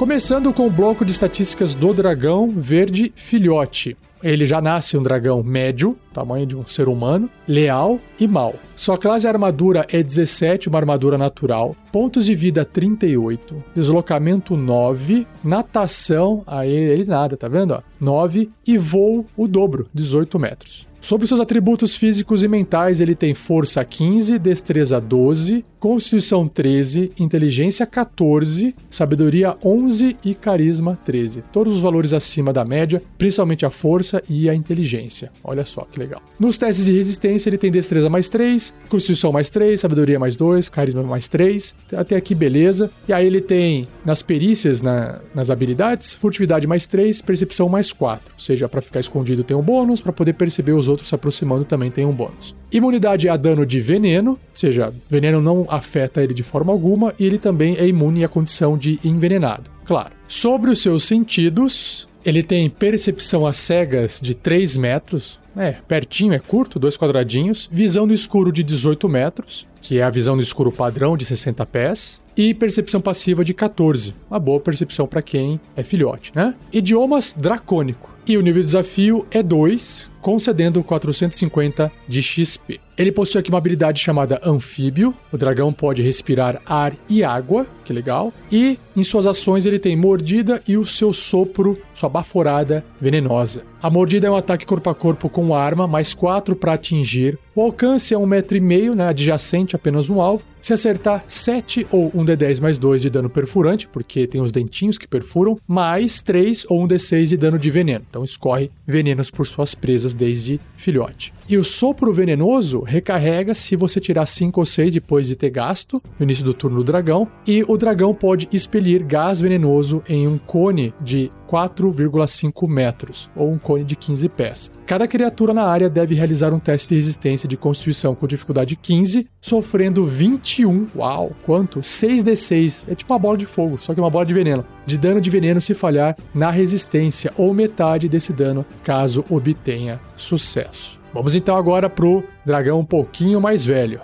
Começando 0.00 0.50
com 0.54 0.66
o 0.66 0.70
bloco 0.70 1.04
de 1.04 1.12
estatísticas 1.12 1.74
do 1.74 1.92
dragão 1.92 2.48
verde 2.48 3.12
filhote. 3.14 3.98
Ele 4.22 4.46
já 4.46 4.58
nasce 4.58 4.96
um 4.96 5.02
dragão 5.02 5.42
médio, 5.42 5.94
tamanho 6.10 6.46
de 6.46 6.56
um 6.56 6.64
ser 6.64 6.88
humano, 6.88 7.28
leal 7.46 8.00
e 8.18 8.26
mal. 8.26 8.54
Sua 8.74 8.96
classe 8.96 9.28
armadura 9.28 9.84
é 9.90 10.02
17, 10.02 10.70
uma 10.70 10.78
armadura 10.78 11.18
natural. 11.18 11.76
Pontos 11.92 12.24
de 12.24 12.34
vida 12.34 12.64
38, 12.64 13.62
deslocamento 13.74 14.56
9, 14.56 15.26
natação, 15.44 16.44
aí 16.46 16.72
ele 16.72 17.04
nada, 17.04 17.36
tá 17.36 17.46
vendo? 17.46 17.72
Ó? 17.74 17.82
9 18.00 18.50
e 18.66 18.78
voo 18.78 19.26
o 19.36 19.46
dobro, 19.46 19.86
18 19.92 20.38
metros. 20.38 20.89
Sobre 21.00 21.26
seus 21.26 21.40
atributos 21.40 21.94
físicos 21.96 22.42
e 22.42 22.48
mentais, 22.48 23.00
ele 23.00 23.14
tem 23.14 23.32
força 23.32 23.82
15, 23.82 24.38
destreza 24.38 25.00
12, 25.00 25.64
constituição 25.78 26.46
13, 26.46 27.12
inteligência 27.18 27.86
14, 27.86 28.74
sabedoria 28.90 29.56
11 29.64 30.18
e 30.22 30.34
carisma 30.34 30.98
13. 31.02 31.42
Todos 31.50 31.76
os 31.76 31.80
valores 31.80 32.12
acima 32.12 32.52
da 32.52 32.66
média, 32.66 33.02
principalmente 33.16 33.64
a 33.64 33.70
força 33.70 34.22
e 34.28 34.50
a 34.50 34.54
inteligência. 34.54 35.32
Olha 35.42 35.64
só 35.64 35.86
que 35.90 35.98
legal. 35.98 36.20
Nos 36.38 36.58
testes 36.58 36.84
de 36.84 36.92
resistência, 36.92 37.48
ele 37.48 37.56
tem 37.56 37.70
destreza 37.70 38.10
mais 38.10 38.28
3, 38.28 38.74
constituição 38.90 39.32
mais 39.32 39.48
3, 39.48 39.80
sabedoria 39.80 40.18
mais 40.18 40.36
2, 40.36 40.68
carisma 40.68 41.02
mais 41.02 41.28
3. 41.28 41.74
Até 41.96 42.14
aqui, 42.14 42.34
beleza. 42.34 42.90
E 43.08 43.12
aí 43.14 43.26
ele 43.26 43.40
tem 43.40 43.88
nas 44.04 44.20
perícias, 44.20 44.82
na, 44.82 45.18
nas 45.34 45.48
habilidades, 45.48 46.14
furtividade 46.14 46.66
mais 46.66 46.86
3, 46.86 47.22
percepção 47.22 47.70
mais 47.70 47.90
4. 47.90 48.34
Ou 48.34 48.40
seja, 48.40 48.68
para 48.68 48.82
ficar 48.82 49.00
escondido 49.00 49.42
tem 49.42 49.56
um 49.56 49.62
bônus, 49.62 50.02
para 50.02 50.12
poder 50.12 50.34
perceber 50.34 50.72
os 50.72 50.89
outros 50.90 51.08
se 51.08 51.14
aproximando 51.14 51.64
também 51.64 51.90
tem 51.90 52.04
um 52.04 52.12
bônus. 52.12 52.54
Imunidade 52.70 53.28
a 53.28 53.36
dano 53.36 53.64
de 53.64 53.80
veneno, 53.80 54.32
ou 54.32 54.38
seja, 54.52 54.92
veneno 55.08 55.40
não 55.40 55.66
afeta 55.68 56.22
ele 56.22 56.34
de 56.34 56.42
forma 56.42 56.72
alguma, 56.72 57.14
e 57.18 57.24
ele 57.24 57.38
também 57.38 57.76
é 57.76 57.86
imune 57.86 58.24
à 58.24 58.28
condição 58.28 58.76
de 58.76 59.00
envenenado. 59.02 59.70
Claro. 59.84 60.10
Sobre 60.28 60.70
os 60.70 60.80
seus 60.80 61.04
sentidos, 61.04 62.06
ele 62.24 62.42
tem 62.42 62.68
percepção 62.68 63.46
às 63.46 63.56
cegas 63.56 64.20
de 64.22 64.34
3 64.34 64.76
metros, 64.76 65.40
é, 65.56 65.72
pertinho, 65.72 66.32
é 66.32 66.38
curto, 66.38 66.78
dois 66.78 66.96
quadradinhos. 66.96 67.68
Visão 67.72 68.06
no 68.06 68.14
escuro 68.14 68.52
de 68.52 68.62
18 68.62 69.08
metros, 69.08 69.66
que 69.80 69.98
é 69.98 70.02
a 70.02 70.10
visão 70.10 70.36
no 70.36 70.42
escuro 70.42 70.70
padrão 70.70 71.16
de 71.16 71.24
60 71.24 71.64
pés. 71.66 72.20
E 72.36 72.54
percepção 72.54 73.00
passiva 73.00 73.44
de 73.44 73.52
14, 73.52 74.14
uma 74.30 74.38
boa 74.38 74.60
percepção 74.60 75.06
para 75.06 75.20
quem 75.20 75.60
é 75.76 75.82
filhote, 75.82 76.32
né? 76.34 76.54
Idiomas 76.72 77.34
dracônico. 77.36 78.08
E 78.26 78.36
o 78.36 78.40
nível 78.40 78.62
de 78.62 78.66
desafio 78.66 79.26
é 79.30 79.42
2, 79.42 80.09
concedendo 80.20 80.82
450 80.82 81.90
de 82.06 82.22
XP. 82.22 82.89
Ele 83.00 83.10
possui 83.10 83.40
aqui 83.40 83.48
uma 83.48 83.56
habilidade 83.56 83.98
chamada 83.98 84.38
Anfíbio. 84.44 85.14
O 85.32 85.38
dragão 85.38 85.72
pode 85.72 86.02
respirar 86.02 86.60
ar 86.66 86.92
e 87.08 87.24
água, 87.24 87.66
que 87.82 87.94
legal. 87.94 88.30
E 88.52 88.78
em 88.94 89.02
suas 89.02 89.26
ações 89.26 89.64
ele 89.64 89.78
tem 89.78 89.96
mordida 89.96 90.62
e 90.68 90.76
o 90.76 90.84
seu 90.84 91.10
sopro, 91.10 91.78
sua 91.94 92.10
baforada 92.10 92.84
venenosa. 93.00 93.62
A 93.82 93.88
mordida 93.88 94.26
é 94.26 94.30
um 94.30 94.36
ataque 94.36 94.66
corpo 94.66 94.90
a 94.90 94.94
corpo 94.94 95.30
com 95.30 95.54
arma, 95.54 95.86
mais 95.86 96.12
4 96.12 96.54
para 96.54 96.74
atingir. 96.74 97.38
O 97.54 97.62
alcance 97.62 98.12
é 98.12 98.18
um 98.18 98.26
metro 98.26 98.56
e 98.56 98.60
meio, 98.60 98.94
né, 98.94 99.08
adjacente 99.08 99.74
apenas 99.74 100.10
um 100.10 100.20
alvo. 100.20 100.44
Se 100.60 100.74
acertar 100.74 101.24
7 101.26 101.86
ou 101.90 102.12
um 102.14 102.22
D10 102.22 102.60
mais 102.60 102.78
2 102.78 103.00
de 103.02 103.10
dano 103.10 103.30
perfurante, 103.30 103.88
porque 103.88 104.26
tem 104.26 104.42
os 104.42 104.52
dentinhos 104.52 104.98
que 104.98 105.08
perfuram, 105.08 105.58
mais 105.66 106.20
3 106.20 106.66
ou 106.68 106.84
um 106.84 106.86
D6 106.86 107.24
de 107.28 107.36
dano 107.38 107.58
de 107.58 107.70
veneno. 107.70 108.04
Então 108.08 108.22
escorre 108.22 108.70
venenos 108.86 109.30
por 109.30 109.46
suas 109.46 109.74
presas 109.74 110.12
desde 110.12 110.60
filhote. 110.76 111.32
E 111.48 111.56
o 111.56 111.64
sopro 111.64 112.12
venenoso 112.12 112.82
recarrega 112.90 113.54
se 113.54 113.76
você 113.76 114.00
tirar 114.00 114.26
5 114.26 114.60
ou 114.60 114.66
6 114.66 114.94
depois 114.94 115.28
de 115.28 115.36
ter 115.36 115.50
gasto 115.50 116.02
no 116.18 116.24
início 116.24 116.44
do 116.44 116.52
turno 116.52 116.78
do 116.78 116.84
dragão. 116.84 117.28
E 117.46 117.64
o 117.66 117.76
dragão 117.76 118.14
pode 118.14 118.48
expelir 118.52 119.04
gás 119.04 119.40
venenoso 119.40 120.02
em 120.08 120.26
um 120.26 120.36
cone 120.36 120.92
de 121.00 121.30
4,5 121.50 122.68
metros, 122.68 123.28
ou 123.34 123.50
um 123.50 123.58
cone 123.58 123.82
de 123.82 123.96
15 123.96 124.28
pés. 124.28 124.70
Cada 124.86 125.08
criatura 125.08 125.52
na 125.52 125.64
área 125.64 125.90
deve 125.90 126.14
realizar 126.14 126.54
um 126.54 126.60
teste 126.60 126.88
de 126.88 126.94
resistência 126.94 127.48
de 127.48 127.56
constituição 127.56 128.14
com 128.14 128.26
dificuldade 128.26 128.76
15, 128.76 129.26
sofrendo 129.40 130.04
21. 130.04 130.86
Uau, 130.94 131.32
quanto? 131.44 131.80
6d6. 131.80 132.84
É 132.88 132.94
tipo 132.94 133.12
uma 133.12 133.18
bola 133.18 133.36
de 133.36 133.46
fogo, 133.46 133.78
só 133.78 133.92
que 133.92 133.98
é 133.98 134.02
uma 134.02 134.10
bola 134.10 134.26
de 134.26 134.34
veneno. 134.34 134.64
De 134.86 134.96
dano 134.96 135.20
de 135.20 135.28
veneno 135.28 135.60
se 135.60 135.74
falhar 135.74 136.16
na 136.32 136.50
resistência, 136.50 137.32
ou 137.36 137.52
metade 137.52 138.08
desse 138.08 138.32
dano, 138.32 138.64
caso 138.84 139.24
obtenha 139.28 140.00
sucesso. 140.14 140.99
Vamos 141.12 141.34
então 141.34 141.56
agora 141.56 141.90
pro 141.90 142.22
dragão 142.44 142.80
um 142.80 142.84
pouquinho 142.84 143.40
mais 143.40 143.64
velho. 143.64 144.00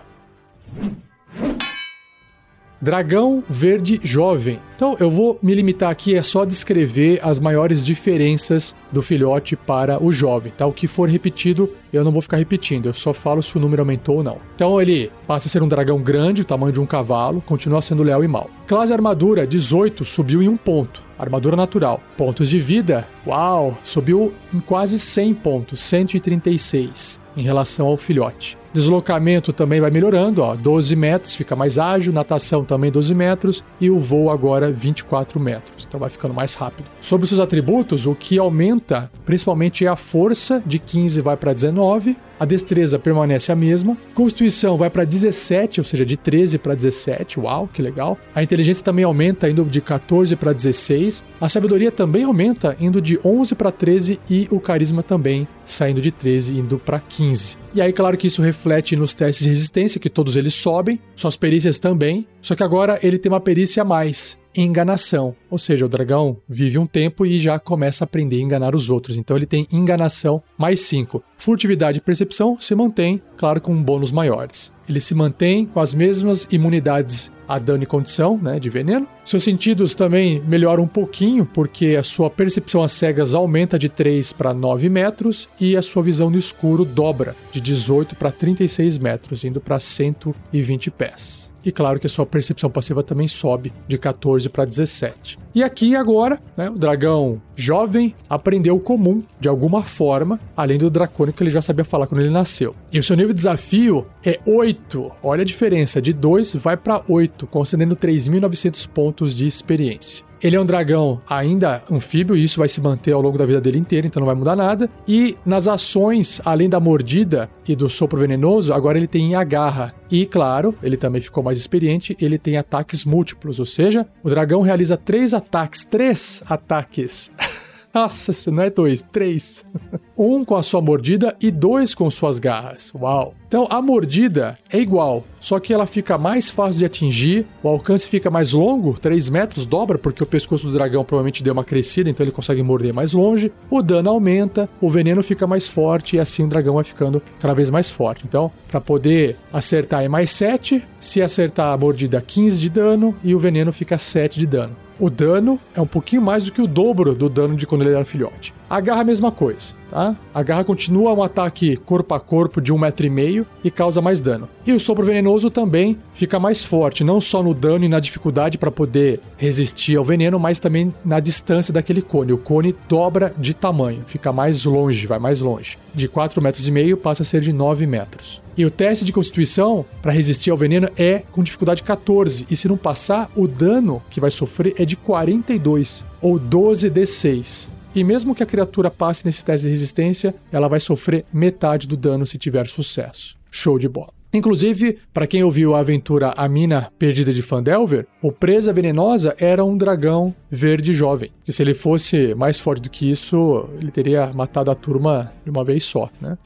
Dragão 2.87 3.43
Verde 3.51 4.01
Jovem. 4.05 4.61
Então, 4.77 4.97
eu 5.01 5.11
vou 5.11 5.41
me 5.43 5.53
limitar 5.57 5.91
aqui 5.91 6.17
a 6.17 6.23
só 6.23 6.45
descrever 6.45 7.19
as 7.21 7.41
maiores 7.41 7.85
diferenças 7.85 8.77
do 8.93 9.03
filhote 9.03 9.57
para 9.57 10.01
o 10.01 10.13
jovem, 10.13 10.53
tá? 10.57 10.65
O 10.67 10.73
que 10.73 10.87
for 10.87 11.09
repetido, 11.09 11.69
eu 11.93 12.05
não 12.05 12.13
vou 12.13 12.23
ficar 12.23 12.37
repetindo, 12.37 12.87
eu 12.87 12.93
só 12.93 13.13
falo 13.13 13.43
se 13.43 13.57
o 13.57 13.61
número 13.61 13.83
aumentou 13.83 14.19
ou 14.19 14.23
não. 14.23 14.39
Então, 14.55 14.81
ele 14.81 15.11
passa 15.27 15.49
a 15.49 15.51
ser 15.51 15.65
um 15.65 15.69
dragão 15.69 16.01
grande, 16.01 16.43
o 16.43 16.45
tamanho 16.45 16.73
de 16.73 16.81
um 16.81 16.87
cavalo, 16.87 17.41
continua 17.41 17.83
sendo 17.83 18.05
leal 18.05 18.23
e 18.23 18.29
mal. 18.29 18.49
Classe 18.69 18.93
armadura 18.93 19.45
18 19.49 20.05
subiu 20.05 20.41
em 20.41 20.49
um 20.49 20.57
ponto. 20.57 21.03
Armadura 21.19 21.57
natural. 21.57 22.01
Pontos 22.17 22.49
de 22.49 22.61
vida, 22.61 23.09
uau, 23.27 23.77
subiu 23.83 24.33
em 24.55 24.61
quase 24.61 25.01
100 25.01 25.35
pontos, 25.35 25.81
136 25.81 27.21
em 27.37 27.43
relação 27.43 27.89
ao 27.89 27.97
filhote. 27.97 28.57
Deslocamento 28.77 29.55
também 29.55 29.81
vai 29.81 29.91
melhorando, 29.91 30.43
ó, 30.43 30.55
12 30.55 30.95
metros, 30.95 31.35
fica 31.35 31.57
mais 31.57 31.79
ágil, 31.79 32.13
natação 32.13 32.63
também 32.63 32.91
12 32.91 33.15
metros 33.15 33.65
e 33.81 33.89
o 33.89 33.99
voo 33.99 34.29
agora 34.31 34.71
24 34.71 35.41
metros, 35.41 35.87
então 35.89 35.99
vai 35.99 36.11
ficando 36.11 36.35
mais 36.35 36.55
rápido. 36.55 36.91
Sobre 37.01 37.25
os 37.25 37.31
seus 37.31 37.41
atributos, 37.41 38.07
o 38.07 38.15
que 38.15 38.39
aumenta 38.39 39.11
principalmente 39.25 39.87
é 39.87 39.89
a 39.89 39.97
força, 39.97 40.63
de 40.67 40.79
15 40.79 41.23
vai 41.23 41.39
para 41.39 41.55
19, 41.55 42.19
a 42.39 42.45
destreza 42.45 42.99
permanece 42.99 43.51
a 43.51 43.57
mesma, 43.57 43.97
constituição 44.15 44.77
vai 44.77 44.91
para 44.91 45.05
17, 45.05 45.81
ou 45.81 45.85
seja, 45.85 46.05
de 46.05 46.19
13 46.19 46.59
para 46.59 46.75
17, 46.75 47.41
uau, 47.41 47.67
que 47.73 47.81
legal. 47.81 48.19
A 48.35 48.43
inteligência 48.43 48.85
também 48.85 49.07
aumenta, 49.07 49.49
indo 49.49 49.65
de 49.65 49.81
14 49.81 50.37
para 50.37 50.53
16, 50.53 51.25
a 51.41 51.49
sabedoria 51.49 51.91
também 51.91 52.25
aumenta, 52.25 52.77
indo 52.79 53.01
de 53.01 53.19
11 53.25 53.55
para 53.55 53.73
13 53.73 54.21
e 54.29 54.47
o 54.51 54.61
carisma 54.61 55.03
também 55.03 55.49
saindo 55.65 56.01
de 56.01 56.11
13 56.11 56.59
indo 56.59 56.79
para 56.79 57.01
15. 57.01 57.57
E 57.77 57.83
aí, 57.83 57.93
claro 57.93 58.17
que 58.17 58.27
isso 58.27 58.41
reflete 58.41 58.97
nos 58.97 59.13
testes 59.13 59.45
de 59.45 59.51
resistência, 59.51 60.01
que 60.01 60.09
todos 60.09 60.35
eles 60.35 60.55
sobem, 60.55 60.99
suas 61.15 61.37
perícias 61.37 61.79
também. 61.79 62.27
Só 62.41 62.55
que 62.55 62.63
agora 62.63 62.99
ele 63.03 63.19
tem 63.19 63.31
uma 63.31 63.39
perícia 63.39 63.83
a 63.83 63.85
mais, 63.85 64.39
enganação. 64.63 65.35
Ou 65.51 65.59
seja, 65.59 65.87
o 65.87 65.89
dragão 65.89 66.37
vive 66.49 66.79
um 66.79 66.87
tempo 66.87 67.25
e 67.27 67.41
já 67.41 67.59
começa 67.59 68.05
a 68.05 68.07
aprender 68.07 68.37
a 68.37 68.41
enganar 68.41 68.75
os 68.75 68.91
outros. 68.91 69.17
Então 69.17 69.37
ele 69.37 69.47
tem 69.47 69.67
enganação 69.71 70.43
mais 70.57 70.81
5. 70.83 71.23
Furtividade 71.37 71.99
e 71.99 72.01
percepção 72.01 72.59
se 72.59 72.75
mantém, 72.75 73.21
claro, 73.37 73.61
com 73.61 73.83
bônus 73.83 74.13
maiores. 74.13 74.73
Ele 74.89 75.01
se 75.01 75.15
mantém 75.15 75.67
com 75.67 75.81
as 75.81 75.93
mesmas 75.93 76.47
imunidades 76.51 77.33
a 77.49 77.59
dano 77.59 77.85
e 77.85 77.87
condição, 77.87 78.39
né, 78.41 78.59
de 78.59 78.69
veneno. 78.69 79.07
Seus 79.25 79.45
sentidos 79.45 79.95
também 79.95 80.43
melhoram 80.47 80.85
um 80.85 80.89
pouquinho, 80.89 81.47
porque 81.47 81.97
a 81.97 82.03
sua 82.03 82.29
percepção 82.29 82.83
às 82.83 82.93
cegas 82.93 83.35
aumenta 83.35 83.79
de 83.79 83.89
3 83.89 84.33
para 84.33 84.53
9 84.53 84.89
metros 84.89 85.49
e 85.61 85.77
a 85.77 85.83
sua 85.83 86.03
visão 86.03 86.31
no 86.31 86.39
escuro 86.39 86.85
dobra 86.85 87.37
de 87.53 87.61
18 87.61 88.17
para 88.17 88.31
36 88.31 88.99
metros, 88.99 89.45
indo 89.45 89.61
para 89.61 89.79
120 89.79 90.91
pés. 90.91 91.46
E 91.67 91.73
claro 91.73 91.99
que 91.99 92.07
a 92.07 92.11
sua 92.11 92.25
percepção 92.25 92.71
passiva 92.71 93.03
também 93.03 93.27
sobe 93.27 93.73
de 93.89 93.99
14 93.99 94.49
para 94.49 94.65
17. 94.65 95.37
E 95.53 95.65
aqui 95.65 95.97
agora, 95.97 96.39
né, 96.57 96.71
o 96.71 96.79
dragão 96.79 97.43
jovem 97.57 98.15
aprendeu 98.31 98.77
o 98.77 98.81
comum 98.81 99.23
de 99.41 99.49
alguma 99.49 99.83
forma, 99.83 100.39
além 100.57 100.79
do 100.79 100.89
dracônico 100.89 101.39
que 101.39 101.43
ele 101.43 101.51
já 101.51 101.63
sabia 101.63 101.85
falar 101.85 102.07
quando 102.07 102.21
ele 102.21 102.31
nasceu. 102.31 102.77
E 102.93 102.99
o 102.99 103.03
seu 103.03 103.17
nível 103.17 103.33
de 103.33 103.37
desafio 103.37 104.07
é 104.25 104.39
8. 104.47 105.11
Olha 105.23 105.43
a 105.43 105.45
diferença, 105.45 106.01
de 106.01 106.13
2 106.13 106.55
vai 106.57 106.77
para 106.77 107.03
8, 107.09 107.47
concedendo 107.47 107.97
3.900 107.97 108.89
pontos 108.89 109.35
de 109.35 109.47
experiência. 109.47 110.26
Ele 110.43 110.57
é 110.57 110.61
um 110.61 110.67
dragão 110.67 111.21
ainda 111.29 111.83
anfíbio, 111.91 112.37
e 112.37 112.45
isso 112.45 112.59
vai 112.59 112.69
se 112.69 112.81
manter 112.81 113.13
ao 113.13 113.23
longo 113.23 113.39
da 113.39 113.47
vida 113.47 113.61
dele 113.61 113.79
inteira, 113.79 114.07
então 114.07 114.21
não 114.21 114.27
vai 114.27 114.35
mudar 114.35 114.57
nada. 114.57 114.89
E 115.07 115.37
nas 115.45 115.67
ações, 115.67 116.41
além 116.45 116.69
da 116.69 116.79
mordida 116.79 117.49
e 117.67 117.75
do 117.75 117.89
sopro 117.89 118.19
venenoso, 118.19 118.73
agora 118.73 118.99
ele 118.99 119.07
tem 119.07 119.35
a 119.35 119.45
garra. 119.45 119.95
E 120.11 120.27
claro, 120.27 120.75
ele 120.83 120.97
também 120.97 121.21
ficou 121.21 121.43
mais 121.43 121.59
experiente, 121.59 122.17
ele 122.21 122.39
tem 122.39 122.57
ataques 122.57 123.05
múltiplos, 123.05 123.59
ou 123.59 123.67
seja, 123.67 124.07
o 124.23 124.29
dragão 124.29 124.61
realiza 124.61 124.97
três 124.97 125.33
ataques, 125.35 125.85
três 125.85 126.43
ataques. 126.49 127.31
Nossa, 127.97 128.51
não 128.51 128.63
é 128.63 128.69
dois, 128.69 129.01
três. 129.01 129.65
um 130.19 130.45
com 130.45 130.55
a 130.55 130.63
sua 130.63 130.83
mordida 130.83 131.35
e 131.41 131.51
dois 131.51 131.95
com 131.95 132.11
suas 132.11 132.39
garras. 132.39 132.93
Uau! 132.95 133.33
Então 133.49 133.67
a 133.71 133.81
mordida 133.81 134.59
é 134.71 134.79
igual, 134.79 135.25
só 135.41 135.59
que 135.59 135.73
ela 135.73 135.87
fica 135.87 136.19
mais 136.19 136.51
fácil 136.51 136.81
de 136.81 136.85
atingir, 136.85 137.47
o 137.63 137.69
alcance 137.69 138.07
fica 138.07 138.29
mais 138.29 138.53
longo, 138.53 138.99
3 138.99 139.31
metros, 139.31 139.65
dobra, 139.65 139.97
porque 139.97 140.23
o 140.23 140.27
pescoço 140.27 140.67
do 140.67 140.75
dragão 140.75 141.07
provavelmente 141.07 141.43
deu 141.43 141.55
uma 141.55 141.65
crescida, 141.65 142.11
então 142.11 142.23
ele 142.23 142.33
consegue 142.33 142.63
morder 142.63 142.93
mais 142.93 143.15
longe. 143.15 143.51
O 143.71 143.81
dano 143.81 144.11
aumenta, 144.11 144.69
o 144.79 144.91
veneno 144.91 145.23
fica 145.23 145.47
mais 145.47 145.67
forte 145.67 146.17
e 146.17 146.21
assim 146.21 146.45
o 146.45 146.49
dragão 146.49 146.75
vai 146.75 146.85
ficando 146.85 147.23
cada 147.41 147.55
vez 147.55 147.71
mais 147.71 147.89
forte. 147.89 148.25
Então, 148.29 148.53
para 148.69 148.79
poder 148.79 149.39
acertar 149.51 150.05
é 150.05 150.09
mais 150.09 150.31
7, 150.33 150.85
se 151.01 151.23
acertar 151.23 151.73
a 151.73 151.79
mordida 151.79 152.21
15 152.21 152.61
de 152.61 152.69
dano 152.69 153.17
e 153.25 153.35
o 153.35 153.39
veneno 153.39 153.73
fica 153.73 153.97
7 153.97 154.39
de 154.39 154.47
dano. 154.47 154.86
O 154.99 155.11
dano 155.11 155.61
é 155.75 155.81
um 155.81 155.87
pouquinho 155.87 156.23
mais 156.23 156.45
do 156.45 156.53
que 156.53 156.63
o 156.63 156.67
dobro 156.67 157.15
do 157.15 157.29
dano 157.29 157.55
de 157.55 157.67
quando 157.67 157.83
ele 157.83 157.95
era 157.95 158.05
filhote. 158.05 158.55
A 158.69 158.81
garra, 158.81 159.03
a 159.03 159.05
mesma 159.05 159.31
coisa, 159.31 159.75
tá? 159.91 160.17
A 160.35 160.43
garra 160.43 160.65
continua 160.65 161.13
um 161.13 161.23
ataque 161.23 161.77
corpo 161.77 162.15
a 162.15 162.19
corpo 162.19 162.63
de 162.63 162.73
um 162.73 162.79
metro 162.79 163.05
e 163.05 163.11
meio 163.11 163.47
e 163.63 163.71
causa 163.71 164.01
mais 164.01 164.23
dano. 164.23 164.49
E 164.67 164.73
o 164.73 164.81
sopro 164.81 165.05
venenoso 165.05 165.51
também 165.51 165.99
fica 166.15 166.41
mais 166.41 166.65
forte, 166.65 167.05
não 167.05 167.21
só 167.21 167.43
no 167.43 167.53
dano 167.53 167.85
e 167.85 167.89
na 167.89 168.01
dificuldade 168.01 168.57
para 168.57 168.71
poder 168.71 169.21
resistir 169.37 169.97
ao 169.97 170.05
veneno, 170.05 170.39
mas 170.39 170.59
também 170.59 170.95
na 171.05 171.21
distância 171.21 171.75
daquele 171.75 172.01
cone. 172.01 172.33
O 172.33 172.39
cone 172.39 172.75
dobra 172.89 173.35
de 173.37 173.53
tamanho, 173.53 174.03
fica 174.07 174.33
mais 174.33 174.65
longe, 174.65 175.07
vai 175.07 175.19
mais 175.19 175.43
longe. 175.43 175.77
De 175.95 176.09
4 176.09 176.41
metros 176.41 176.67
e 176.67 176.71
meio 176.71 176.97
passa 176.97 177.23
a 177.23 177.27
ser 177.27 177.43
de 177.43 177.53
9 177.53 177.87
metros. 177.87 178.46
E 178.57 178.65
o 178.65 178.71
teste 178.71 179.05
de 179.05 179.13
constituição 179.13 179.85
para 180.01 180.13
resistir 180.13 180.51
ao 180.51 180.57
veneno 180.57 180.89
é 180.97 181.19
com 181.31 181.43
dificuldade 181.43 181.83
14. 181.83 182.47
E 182.51 182.57
se 182.57 182.67
não 182.69 182.77
passar, 182.77 183.31
o 183.37 183.47
dano 183.47 184.03
que 184.09 184.21
vai 184.21 184.31
sofrer 184.31 184.75
é 184.79 184.85
de 184.85 184.97
42 184.97 186.05
ou 186.23 186.41
12d6. 186.41 187.71
E 187.95 188.03
mesmo 188.03 188.35
que 188.35 188.43
a 188.43 188.47
criatura 188.47 188.91
passe 188.91 189.27
nesse 189.27 189.45
teste 189.45 189.67
de 189.67 189.71
resistência, 189.71 190.35
ela 190.51 190.69
vai 190.69 190.81
sofrer 190.81 191.25
metade 191.33 191.87
do 191.87 191.97
dano 191.97 192.27
se 192.27 192.39
tiver 192.39 192.67
sucesso. 192.67 193.37
Show 193.51 193.79
de 193.79 193.89
bola. 193.89 194.17
Inclusive, 194.33 194.99
para 195.15 195.27
quem 195.27 195.43
ouviu 195.43 195.75
a 195.75 195.81
aventura 195.81 196.35
A 196.37 196.49
Mina 196.49 196.93
Perdida 196.99 197.33
de 197.33 197.41
Fandelver, 197.43 198.07
o 198.21 198.31
Presa 198.31 198.73
Venenosa 198.73 199.35
era 199.39 199.65
um 199.65 199.77
dragão 199.77 200.35
verde 200.51 200.93
jovem. 200.93 201.31
E 201.47 201.53
se 201.53 201.63
ele 201.63 201.73
fosse 201.73 202.35
mais 202.35 202.61
forte 202.61 202.83
do 202.83 202.91
que 202.91 203.11
isso, 203.11 203.67
ele 203.81 203.91
teria 203.91 204.27
matado 204.35 204.71
a 204.71 204.75
turma 204.75 205.33
de 205.43 205.51
uma 205.51 205.65
vez 205.65 205.85
só, 205.85 206.11
né? 206.21 206.37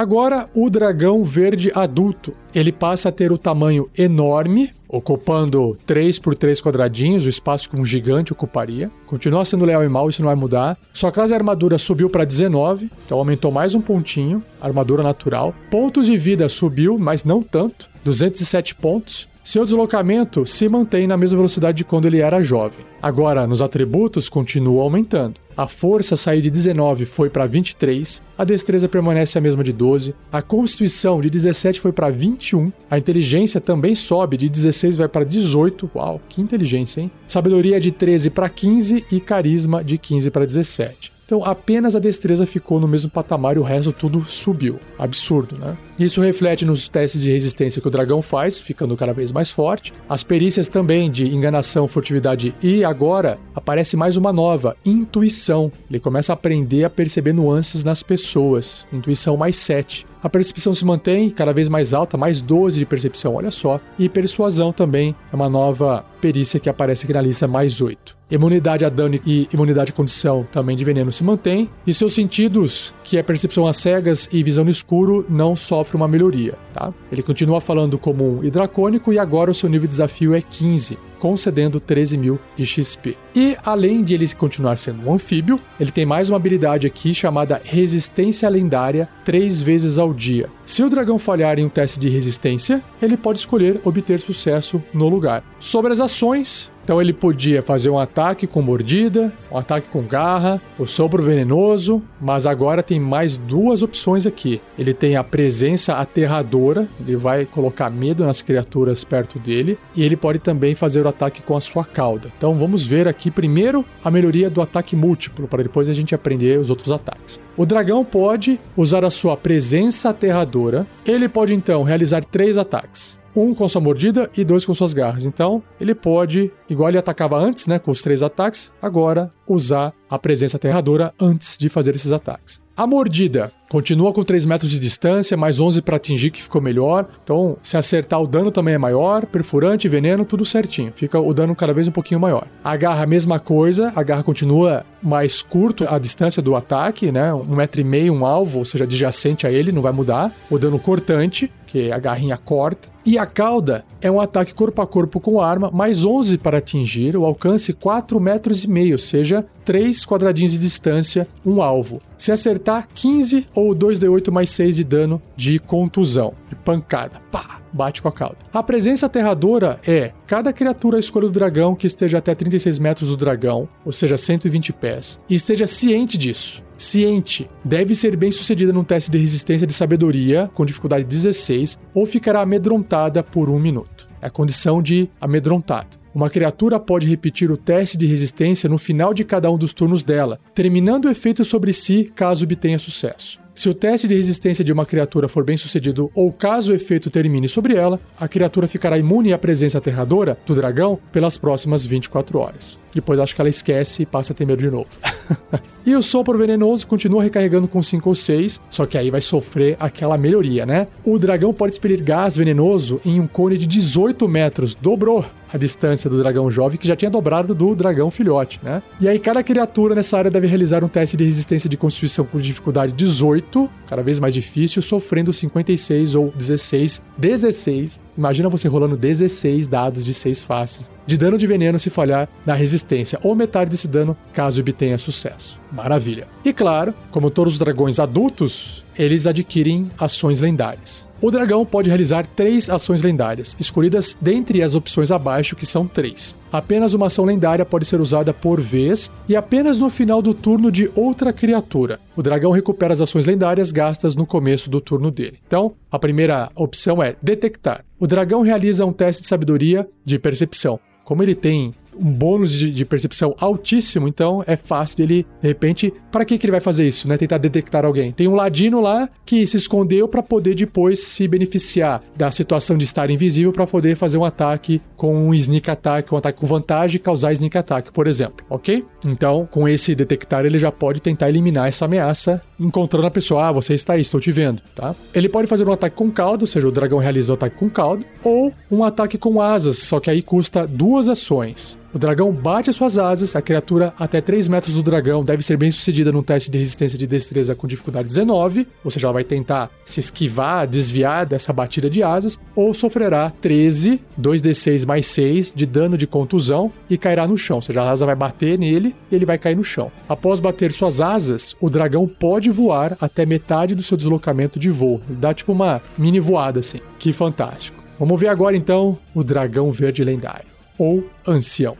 Agora, 0.00 0.48
o 0.54 0.70
dragão 0.70 1.22
verde 1.22 1.70
adulto. 1.74 2.32
Ele 2.54 2.72
passa 2.72 3.10
a 3.10 3.12
ter 3.12 3.30
o 3.30 3.36
tamanho 3.36 3.90
enorme, 3.94 4.70
ocupando 4.88 5.76
3 5.84 6.18
por 6.18 6.34
3 6.34 6.62
quadradinhos, 6.62 7.26
o 7.26 7.28
espaço 7.28 7.68
que 7.68 7.76
um 7.76 7.84
gigante 7.84 8.32
ocuparia. 8.32 8.90
Continua 9.06 9.44
sendo 9.44 9.66
leal 9.66 9.84
e 9.84 9.90
mal, 9.90 10.08
isso 10.08 10.22
não 10.22 10.28
vai 10.28 10.36
mudar. 10.36 10.78
Sua 10.94 11.12
classe 11.12 11.28
de 11.28 11.34
armadura 11.34 11.76
subiu 11.76 12.08
para 12.08 12.24
19, 12.24 12.90
então 13.04 13.18
aumentou 13.18 13.52
mais 13.52 13.74
um 13.74 13.80
pontinho, 13.82 14.42
armadura 14.58 15.02
natural. 15.02 15.54
Pontos 15.70 16.06
de 16.06 16.16
vida 16.16 16.48
subiu, 16.48 16.98
mas 16.98 17.22
não 17.22 17.42
tanto, 17.42 17.86
207 18.02 18.76
pontos. 18.76 19.28
Seu 19.50 19.64
deslocamento 19.64 20.46
se 20.46 20.68
mantém 20.68 21.08
na 21.08 21.16
mesma 21.16 21.38
velocidade 21.38 21.78
de 21.78 21.84
quando 21.84 22.06
ele 22.06 22.20
era 22.20 22.40
jovem. 22.40 22.84
Agora, 23.02 23.48
nos 23.48 23.60
atributos, 23.60 24.28
continua 24.28 24.84
aumentando. 24.84 25.40
A 25.56 25.66
força 25.66 26.16
saiu 26.16 26.40
de 26.40 26.48
19 26.48 27.04
foi 27.04 27.28
para 27.28 27.46
23, 27.46 28.22
a 28.38 28.44
destreza 28.44 28.88
permanece 28.88 29.36
a 29.36 29.40
mesma 29.40 29.64
de 29.64 29.72
12, 29.72 30.14
a 30.30 30.40
constituição 30.40 31.20
de 31.20 31.28
17 31.28 31.80
foi 31.80 31.90
para 31.90 32.10
21, 32.10 32.70
a 32.88 32.96
inteligência 32.96 33.60
também 33.60 33.96
sobe 33.96 34.36
de 34.36 34.48
16 34.48 34.96
vai 34.96 35.08
para 35.08 35.24
18. 35.24 35.90
Uau, 35.96 36.20
que 36.28 36.40
inteligência, 36.40 37.00
hein? 37.00 37.10
Sabedoria 37.26 37.80
de 37.80 37.90
13 37.90 38.30
para 38.30 38.48
15 38.48 39.04
e 39.10 39.18
carisma 39.18 39.82
de 39.82 39.98
15 39.98 40.30
para 40.30 40.46
17. 40.46 41.12
Então 41.30 41.44
apenas 41.44 41.94
a 41.94 42.00
destreza 42.00 42.44
ficou 42.44 42.80
no 42.80 42.88
mesmo 42.88 43.08
patamar 43.08 43.54
e 43.54 43.60
o 43.60 43.62
resto 43.62 43.92
tudo 43.92 44.20
subiu. 44.24 44.80
Absurdo, 44.98 45.56
né? 45.56 45.76
Isso 45.96 46.20
reflete 46.20 46.64
nos 46.64 46.88
testes 46.88 47.22
de 47.22 47.30
resistência 47.30 47.80
que 47.80 47.86
o 47.86 47.90
dragão 47.90 48.20
faz, 48.20 48.58
ficando 48.58 48.96
cada 48.96 49.12
vez 49.12 49.30
mais 49.30 49.48
forte. 49.48 49.92
As 50.08 50.24
perícias 50.24 50.66
também 50.66 51.08
de 51.08 51.32
enganação, 51.32 51.86
furtividade 51.86 52.52
e 52.60 52.82
agora 52.82 53.38
aparece 53.54 53.96
mais 53.96 54.16
uma 54.16 54.32
nova, 54.32 54.76
intuição. 54.84 55.70
Ele 55.88 56.00
começa 56.00 56.32
a 56.32 56.34
aprender 56.34 56.82
a 56.82 56.90
perceber 56.90 57.32
nuances 57.32 57.84
nas 57.84 58.02
pessoas. 58.02 58.84
Intuição 58.92 59.36
mais 59.36 59.54
7. 59.54 60.09
A 60.22 60.28
percepção 60.28 60.74
se 60.74 60.84
mantém 60.84 61.30
cada 61.30 61.52
vez 61.52 61.68
mais 61.68 61.94
alta, 61.94 62.16
mais 62.16 62.42
12 62.42 62.78
de 62.78 62.84
percepção, 62.84 63.34
olha 63.34 63.50
só. 63.50 63.80
E 63.98 64.08
persuasão 64.08 64.72
também 64.72 65.14
é 65.32 65.36
uma 65.36 65.48
nova 65.48 66.04
perícia 66.20 66.60
que 66.60 66.68
aparece 66.68 67.04
aqui 67.04 67.12
na 67.12 67.22
lista, 67.22 67.48
mais 67.48 67.80
8. 67.80 68.18
Imunidade 68.30 68.84
a 68.84 68.88
dano 68.88 69.18
e 69.26 69.48
imunidade 69.52 69.92
à 69.92 69.94
condição 69.94 70.46
também 70.52 70.76
de 70.76 70.84
veneno 70.84 71.10
se 71.10 71.24
mantém. 71.24 71.70
E 71.86 71.94
seus 71.94 72.14
sentidos, 72.14 72.94
que 73.02 73.16
é 73.16 73.22
percepção 73.22 73.66
a 73.66 73.72
cegas 73.72 74.28
e 74.30 74.42
visão 74.42 74.64
no 74.64 74.70
escuro, 74.70 75.24
não 75.28 75.56
sofre 75.56 75.96
uma 75.96 76.06
melhoria, 76.06 76.54
tá? 76.72 76.92
Ele 77.10 77.22
continua 77.22 77.60
falando 77.60 77.98
comum 77.98 78.40
e 78.42 78.50
dracônico 78.50 79.12
e 79.12 79.18
agora 79.18 79.50
o 79.50 79.54
seu 79.54 79.68
nível 79.68 79.88
de 79.88 79.92
desafio 79.92 80.34
é 80.34 80.40
15 80.42 81.09
concedendo 81.20 81.78
13 81.78 82.18
mil 82.18 82.40
de 82.56 82.66
XP. 82.66 83.16
E 83.36 83.56
além 83.64 84.02
de 84.02 84.14
ele 84.14 84.34
continuar 84.34 84.78
sendo 84.78 85.06
um 85.06 85.14
anfíbio, 85.14 85.60
ele 85.78 85.92
tem 85.92 86.04
mais 86.04 86.30
uma 86.30 86.36
habilidade 86.36 86.86
aqui 86.86 87.14
chamada 87.14 87.60
Resistência 87.62 88.48
Lendária, 88.48 89.08
três 89.24 89.62
vezes 89.62 89.98
ao 89.98 90.12
dia. 90.12 90.50
Se 90.64 90.82
o 90.82 90.88
dragão 90.88 91.18
falhar 91.18 91.58
em 91.58 91.64
um 91.64 91.68
teste 91.68 92.00
de 92.00 92.08
resistência, 92.08 92.82
ele 93.00 93.16
pode 93.16 93.38
escolher 93.38 93.80
obter 93.84 94.18
sucesso 94.18 94.82
no 94.92 95.08
lugar. 95.08 95.44
Sobre 95.58 95.92
as 95.92 96.00
ações, 96.00 96.70
então 96.90 97.00
ele 97.00 97.12
podia 97.12 97.62
fazer 97.62 97.88
um 97.88 98.00
ataque 98.00 98.48
com 98.48 98.60
mordida, 98.60 99.32
um 99.48 99.56
ataque 99.56 99.88
com 99.88 100.02
garra, 100.02 100.60
o 100.76 100.84
sopro 100.84 101.22
venenoso, 101.22 102.02
mas 102.20 102.46
agora 102.46 102.82
tem 102.82 102.98
mais 102.98 103.36
duas 103.36 103.80
opções 103.80 104.26
aqui. 104.26 104.60
Ele 104.76 104.92
tem 104.92 105.14
a 105.14 105.22
presença 105.22 105.94
aterradora, 105.94 106.88
ele 106.98 107.14
vai 107.14 107.46
colocar 107.46 107.90
medo 107.90 108.26
nas 108.26 108.42
criaturas 108.42 109.04
perto 109.04 109.38
dele, 109.38 109.78
e 109.94 110.02
ele 110.02 110.16
pode 110.16 110.40
também 110.40 110.74
fazer 110.74 111.06
o 111.06 111.08
ataque 111.08 111.42
com 111.42 111.56
a 111.56 111.60
sua 111.60 111.84
cauda. 111.84 112.32
Então 112.36 112.58
vamos 112.58 112.82
ver 112.82 113.06
aqui 113.06 113.30
primeiro 113.30 113.84
a 114.02 114.10
melhoria 114.10 114.50
do 114.50 114.60
ataque 114.60 114.96
múltiplo, 114.96 115.46
para 115.46 115.62
depois 115.62 115.88
a 115.88 115.92
gente 115.94 116.12
aprender 116.12 116.58
os 116.58 116.70
outros 116.70 116.90
ataques. 116.90 117.40
O 117.56 117.64
dragão 117.64 118.04
pode 118.04 118.58
usar 118.76 119.04
a 119.04 119.12
sua 119.12 119.36
presença 119.36 120.08
aterradora, 120.08 120.88
ele 121.06 121.28
pode 121.28 121.54
então 121.54 121.84
realizar 121.84 122.24
três 122.24 122.58
ataques 122.58 123.20
um 123.34 123.54
com 123.54 123.68
sua 123.68 123.80
mordida 123.80 124.30
e 124.36 124.44
dois 124.44 124.64
com 124.64 124.74
suas 124.74 124.92
garras. 124.92 125.24
Então, 125.24 125.62
ele 125.80 125.94
pode, 125.94 126.52
igual 126.70 126.88
ele 126.88 126.98
atacava 126.98 127.36
antes, 127.36 127.66
né, 127.66 127.78
com 127.78 127.90
os 127.90 128.00
três 128.00 128.22
ataques, 128.22 128.72
agora 128.80 129.30
usar 129.46 129.92
a 130.08 130.18
presença 130.18 130.56
aterradora 130.56 131.12
antes 131.20 131.58
de 131.58 131.68
fazer 131.68 131.94
esses 131.94 132.12
ataques. 132.12 132.60
A 132.80 132.86
mordida 132.86 133.52
continua 133.68 134.10
com 134.10 134.24
3 134.24 134.46
metros 134.46 134.70
de 134.70 134.78
distância, 134.78 135.36
mais 135.36 135.60
11 135.60 135.82
para 135.82 135.96
atingir, 135.96 136.30
que 136.30 136.42
ficou 136.42 136.62
melhor. 136.62 137.06
Então, 137.22 137.58
se 137.62 137.76
acertar, 137.76 138.20
o 138.22 138.26
dano 138.26 138.50
também 138.50 138.72
é 138.72 138.78
maior. 138.78 139.26
Perfurante, 139.26 139.86
veneno, 139.86 140.24
tudo 140.24 140.46
certinho. 140.46 140.90
Fica 140.96 141.20
o 141.20 141.34
dano 141.34 141.54
cada 141.54 141.74
vez 141.74 141.86
um 141.86 141.92
pouquinho 141.92 142.18
maior. 142.18 142.46
A 142.64 142.74
garra, 142.76 143.04
mesma 143.04 143.38
coisa. 143.38 143.92
A 143.94 144.02
garra 144.02 144.22
continua 144.22 144.82
mais 145.02 145.42
curto 145.42 145.86
a 145.88 145.98
distância 145.98 146.40
do 146.40 146.56
ataque, 146.56 147.12
né? 147.12 147.34
Um 147.34 147.54
metro 147.54 147.82
e 147.82 147.84
meio, 147.84 148.14
um 148.14 148.24
alvo, 148.24 148.60
ou 148.60 148.64
seja, 148.64 148.84
adjacente 148.84 149.46
a 149.46 149.52
ele, 149.52 149.72
não 149.72 149.82
vai 149.82 149.92
mudar. 149.92 150.34
O 150.50 150.58
dano 150.58 150.78
cortante, 150.78 151.52
que 151.66 151.92
a 151.92 151.98
garrinha 151.98 152.38
corta. 152.38 152.88
E 153.04 153.18
a 153.18 153.26
cauda 153.26 153.84
é 154.00 154.10
um 154.10 154.20
ataque 154.20 154.54
corpo 154.54 154.80
a 154.80 154.86
corpo 154.86 155.20
com 155.20 155.40
arma, 155.40 155.70
mais 155.70 156.04
11 156.04 156.38
para 156.38 156.59
atingir, 156.60 157.16
o 157.16 157.24
alcance 157.24 157.72
4 157.72 158.20
metros 158.20 158.64
e 158.64 158.68
meio, 158.68 158.92
ou 158.92 158.98
seja, 158.98 159.44
3 159.64 160.04
quadradinhos 160.04 160.52
de 160.52 160.58
distância, 160.58 161.26
um 161.44 161.60
alvo. 161.60 162.00
Se 162.16 162.30
acertar, 162.30 162.88
15 162.94 163.46
ou 163.54 163.74
2d8 163.74 164.30
mais 164.30 164.50
6 164.50 164.76
de 164.76 164.84
dano 164.84 165.20
de 165.36 165.58
contusão, 165.58 166.34
de 166.48 166.54
pancada. 166.54 167.20
Pá! 167.30 167.58
Bate 167.72 168.02
com 168.02 168.08
a 168.08 168.12
cauda. 168.12 168.38
A 168.52 168.64
presença 168.64 169.06
aterradora 169.06 169.78
é 169.86 170.10
cada 170.26 170.52
criatura 170.52 170.98
escolha 170.98 171.28
do 171.28 171.32
dragão 171.32 171.76
que 171.76 171.86
esteja 171.86 172.18
até 172.18 172.34
36 172.34 172.80
metros 172.80 173.10
do 173.10 173.16
dragão, 173.16 173.68
ou 173.84 173.92
seja, 173.92 174.18
120 174.18 174.72
pés, 174.72 175.20
e 175.28 175.36
esteja 175.36 175.68
ciente 175.68 176.18
disso 176.18 176.64
ciente, 176.80 177.48
deve 177.62 177.94
ser 177.94 178.16
bem 178.16 178.32
sucedida 178.32 178.72
num 178.72 178.82
teste 178.82 179.10
de 179.10 179.18
resistência 179.18 179.66
de 179.66 179.72
sabedoria 179.72 180.50
com 180.54 180.64
dificuldade 180.64 181.04
16 181.04 181.78
ou 181.92 182.06
ficará 182.06 182.40
amedrontada 182.40 183.22
por 183.22 183.50
um 183.50 183.58
minuto. 183.58 184.08
É 184.22 184.26
a 184.26 184.30
condição 184.30 184.82
de 184.82 185.08
amedrontado. 185.20 185.99
Uma 186.12 186.28
criatura 186.28 186.80
pode 186.80 187.06
repetir 187.06 187.52
o 187.52 187.56
teste 187.56 187.96
de 187.96 188.04
resistência 188.04 188.68
no 188.68 188.78
final 188.78 189.14
de 189.14 189.24
cada 189.24 189.50
um 189.50 189.56
dos 189.56 189.72
turnos 189.72 190.02
dela, 190.02 190.40
terminando 190.52 191.04
o 191.04 191.10
efeito 191.10 191.44
sobre 191.44 191.72
si 191.72 192.10
caso 192.14 192.44
obtenha 192.44 192.78
sucesso. 192.80 193.38
Se 193.54 193.68
o 193.68 193.74
teste 193.74 194.08
de 194.08 194.14
resistência 194.14 194.64
de 194.64 194.72
uma 194.72 194.86
criatura 194.86 195.28
for 195.28 195.44
bem 195.44 195.56
sucedido 195.56 196.10
ou 196.14 196.32
caso 196.32 196.72
o 196.72 196.74
efeito 196.74 197.10
termine 197.10 197.48
sobre 197.48 197.74
ela, 197.74 198.00
a 198.18 198.26
criatura 198.26 198.66
ficará 198.66 198.96
imune 198.96 199.32
à 199.32 199.38
presença 199.38 199.78
aterradora 199.78 200.38
do 200.46 200.54
dragão 200.54 200.98
pelas 201.12 201.36
próximas 201.36 201.84
24 201.84 202.38
horas. 202.38 202.78
Depois 202.94 203.20
acho 203.20 203.34
que 203.34 203.40
ela 203.40 203.50
esquece 203.50 204.02
e 204.02 204.06
passa 204.06 204.32
a 204.32 204.36
ter 204.36 204.46
medo 204.46 204.62
de 204.62 204.70
novo. 204.70 204.88
e 205.84 205.94
o 205.94 206.02
sopro 206.02 206.38
venenoso 206.38 206.86
continua 206.86 207.22
recarregando 207.22 207.68
com 207.68 207.82
5 207.82 208.08
ou 208.08 208.14
6, 208.14 208.60
só 208.70 208.86
que 208.86 208.96
aí 208.96 209.10
vai 209.10 209.20
sofrer 209.20 209.76
aquela 209.78 210.16
melhoria, 210.16 210.64
né? 210.64 210.88
O 211.04 211.18
dragão 211.18 211.52
pode 211.52 211.74
expelir 211.74 212.02
gás 212.02 212.36
venenoso 212.36 213.00
em 213.04 213.20
um 213.20 213.26
cone 213.26 213.58
de 213.58 213.66
18 213.66 214.26
metros, 214.26 214.74
dobrou 214.74 215.24
a 215.52 215.58
distância 215.58 216.08
do 216.08 216.18
dragão 216.18 216.50
jovem, 216.50 216.78
que 216.78 216.86
já 216.86 216.96
tinha 216.96 217.10
dobrado 217.10 217.54
do 217.54 217.74
dragão 217.74 218.10
filhote, 218.10 218.60
né? 218.62 218.82
E 219.00 219.08
aí, 219.08 219.18
cada 219.18 219.42
criatura 219.42 219.94
nessa 219.94 220.18
área 220.18 220.30
deve 220.30 220.46
realizar 220.46 220.84
um 220.84 220.88
teste 220.88 221.16
de 221.16 221.24
resistência 221.24 221.68
de 221.68 221.76
constituição 221.76 222.24
com 222.24 222.38
dificuldade 222.38 222.92
18, 222.92 223.68
cada 223.86 224.02
vez 224.02 224.18
mais 224.20 224.34
difícil, 224.34 224.82
sofrendo 224.82 225.32
56 225.32 226.14
ou 226.14 226.32
16. 226.36 227.02
16. 227.16 228.00
Imagina 228.16 228.48
você 228.48 228.68
rolando 228.68 228.96
16 228.96 229.68
dados 229.68 230.04
de 230.04 230.14
6 230.14 230.44
faces 230.44 230.90
de 231.10 231.18
dano 231.18 231.36
de 231.36 231.44
veneno 231.44 231.76
se 231.76 231.90
falhar 231.90 232.28
na 232.46 232.54
resistência, 232.54 233.18
ou 233.20 233.34
metade 233.34 233.68
desse 233.68 233.88
dano 233.88 234.16
caso 234.32 234.60
obtenha 234.60 234.96
sucesso. 234.96 235.58
Maravilha. 235.72 236.28
E 236.44 236.52
claro, 236.52 236.94
como 237.10 237.30
todos 237.30 237.54
os 237.54 237.58
dragões 237.58 237.98
adultos, 237.98 238.84
eles 238.96 239.26
adquirem 239.26 239.90
ações 239.98 240.40
lendárias. 240.40 241.08
O 241.20 241.30
dragão 241.30 241.66
pode 241.66 241.88
realizar 241.88 242.24
três 242.24 242.70
ações 242.70 243.02
lendárias, 243.02 243.56
escolhidas 243.58 244.16
dentre 244.20 244.62
as 244.62 244.74
opções 244.74 245.10
abaixo, 245.10 245.56
que 245.56 245.66
são 245.66 245.86
três. 245.86 246.34
Apenas 246.52 246.94
uma 246.94 247.08
ação 247.08 247.24
lendária 247.24 247.64
pode 247.64 247.84
ser 247.84 248.00
usada 248.00 248.32
por 248.32 248.60
vez 248.60 249.10
e 249.28 249.36
apenas 249.36 249.78
no 249.78 249.90
final 249.90 250.22
do 250.22 250.32
turno 250.32 250.70
de 250.70 250.90
outra 250.94 251.32
criatura. 251.32 252.00
O 252.20 252.22
dragão 252.22 252.50
recupera 252.50 252.92
as 252.92 253.00
ações 253.00 253.24
lendárias 253.24 253.72
gastas 253.72 254.14
no 254.14 254.26
começo 254.26 254.68
do 254.68 254.78
turno 254.78 255.10
dele. 255.10 255.38
Então, 255.46 255.74
a 255.90 255.98
primeira 255.98 256.50
opção 256.54 257.02
é 257.02 257.16
detectar. 257.22 257.82
O 257.98 258.06
dragão 258.06 258.42
realiza 258.42 258.84
um 258.84 258.92
teste 258.92 259.22
de 259.22 259.28
sabedoria 259.28 259.88
de 260.04 260.18
percepção. 260.18 260.78
Como 261.02 261.22
ele 261.22 261.34
tem 261.34 261.72
um 261.96 262.10
bônus 262.12 262.52
de, 262.52 262.70
de, 262.70 262.84
percepção 262.84 263.34
altíssimo, 263.38 264.08
então 264.08 264.42
é 264.46 264.56
fácil 264.56 264.98
dele, 264.98 265.26
de 265.40 265.48
repente, 265.48 265.92
para 266.10 266.24
que, 266.24 266.38
que 266.38 266.46
ele 266.46 266.52
vai 266.52 266.60
fazer 266.60 266.86
isso, 266.86 267.08
né? 267.08 267.16
Tentar 267.16 267.38
detectar 267.38 267.84
alguém. 267.84 268.12
Tem 268.12 268.26
um 268.26 268.34
ladino 268.34 268.80
lá 268.80 269.08
que 269.24 269.46
se 269.46 269.56
escondeu 269.56 270.08
para 270.08 270.22
poder 270.22 270.54
depois 270.54 271.00
se 271.00 271.28
beneficiar 271.28 272.02
da 272.16 272.30
situação 272.30 272.76
de 272.76 272.84
estar 272.84 273.10
invisível 273.10 273.52
para 273.52 273.66
poder 273.66 273.96
fazer 273.96 274.18
um 274.18 274.24
ataque 274.24 274.80
com 274.96 275.28
um 275.28 275.34
sneak 275.34 275.70
attack, 275.70 276.12
um 276.12 276.16
ataque 276.16 276.38
com 276.38 276.46
vantagem 276.46 276.96
e 276.96 276.98
causar 276.98 277.32
sneak 277.32 277.56
attack, 277.56 277.92
por 277.92 278.06
exemplo, 278.06 278.44
ok? 278.48 278.82
Então, 279.06 279.48
com 279.50 279.68
esse 279.68 279.94
detectar, 279.94 280.44
ele 280.44 280.58
já 280.58 280.70
pode 280.70 281.00
tentar 281.00 281.28
eliminar 281.28 281.68
essa 281.68 281.84
ameaça, 281.84 282.42
encontrando 282.58 283.06
a 283.06 283.10
pessoa, 283.10 283.48
ah, 283.48 283.52
você 283.52 283.74
está 283.74 283.94
aí, 283.94 284.00
estou 284.00 284.20
te 284.20 284.30
vendo, 284.30 284.62
tá? 284.74 284.94
Ele 285.14 285.28
pode 285.28 285.46
fazer 285.46 285.66
um 285.66 285.72
ataque 285.72 285.96
com 285.96 286.10
caldo, 286.10 286.42
ou 286.42 286.46
seja, 286.46 286.68
o 286.68 286.72
dragão 286.72 286.98
realiza 286.98 287.32
o 287.32 287.34
ataque 287.34 287.56
com 287.56 287.70
caldo, 287.70 288.04
ou 288.22 288.52
um 288.70 288.84
ataque 288.84 289.16
com 289.16 289.40
asas, 289.40 289.78
só 289.78 289.98
que 290.00 290.10
aí 290.10 290.22
custa 290.22 290.66
duas 290.66 291.08
ações. 291.08 291.78
O 291.92 291.98
dragão 291.98 292.30
bate 292.30 292.70
as 292.70 292.76
suas 292.76 292.96
asas, 292.96 293.34
a 293.34 293.42
criatura 293.42 293.92
até 293.98 294.20
3 294.20 294.46
metros 294.46 294.76
do 294.76 294.82
dragão 294.82 295.24
deve 295.24 295.42
ser 295.42 295.56
bem 295.56 295.72
sucedida 295.72 296.12
num 296.12 296.22
teste 296.22 296.48
de 296.48 296.56
resistência 296.56 296.96
de 296.96 297.04
destreza 297.04 297.52
com 297.52 297.66
dificuldade 297.66 298.06
19, 298.06 298.68
ou 298.84 298.90
seja, 298.92 299.08
ela 299.08 299.14
vai 299.14 299.24
tentar 299.24 299.68
se 299.84 299.98
esquivar, 299.98 300.68
desviar 300.68 301.26
dessa 301.26 301.52
batida 301.52 301.90
de 301.90 302.00
asas, 302.00 302.38
ou 302.54 302.72
sofrerá 302.72 303.32
13, 303.40 304.00
2d6 304.20 304.86
mais 304.86 305.08
6 305.08 305.52
de 305.52 305.66
dano 305.66 305.98
de 305.98 306.06
contusão 306.06 306.72
e 306.88 306.96
cairá 306.96 307.26
no 307.26 307.36
chão, 307.36 307.56
ou 307.56 307.62
seja, 307.62 307.82
a 307.82 307.90
asa 307.90 308.06
vai 308.06 308.14
bater 308.14 308.56
nele 308.56 308.94
e 309.10 309.16
ele 309.16 309.26
vai 309.26 309.36
cair 309.36 309.56
no 309.56 309.64
chão. 309.64 309.90
Após 310.08 310.38
bater 310.38 310.70
suas 310.70 311.00
asas, 311.00 311.56
o 311.60 311.68
dragão 311.68 312.06
pode 312.06 312.50
voar 312.50 312.96
até 313.00 313.26
metade 313.26 313.74
do 313.74 313.82
seu 313.82 313.96
deslocamento 313.96 314.60
de 314.60 314.70
voo. 314.70 315.00
Ele 315.08 315.18
dá 315.18 315.34
tipo 315.34 315.50
uma 315.50 315.82
mini 315.98 316.20
voada 316.20 316.60
assim. 316.60 316.78
Que 317.00 317.12
fantástico. 317.12 317.82
Vamos 317.98 318.20
ver 318.20 318.28
agora 318.28 318.56
então 318.56 318.96
o 319.12 319.24
dragão 319.24 319.72
verde 319.72 320.04
lendário 320.04 320.59
ou 320.80 321.04
ancião. 321.26 321.76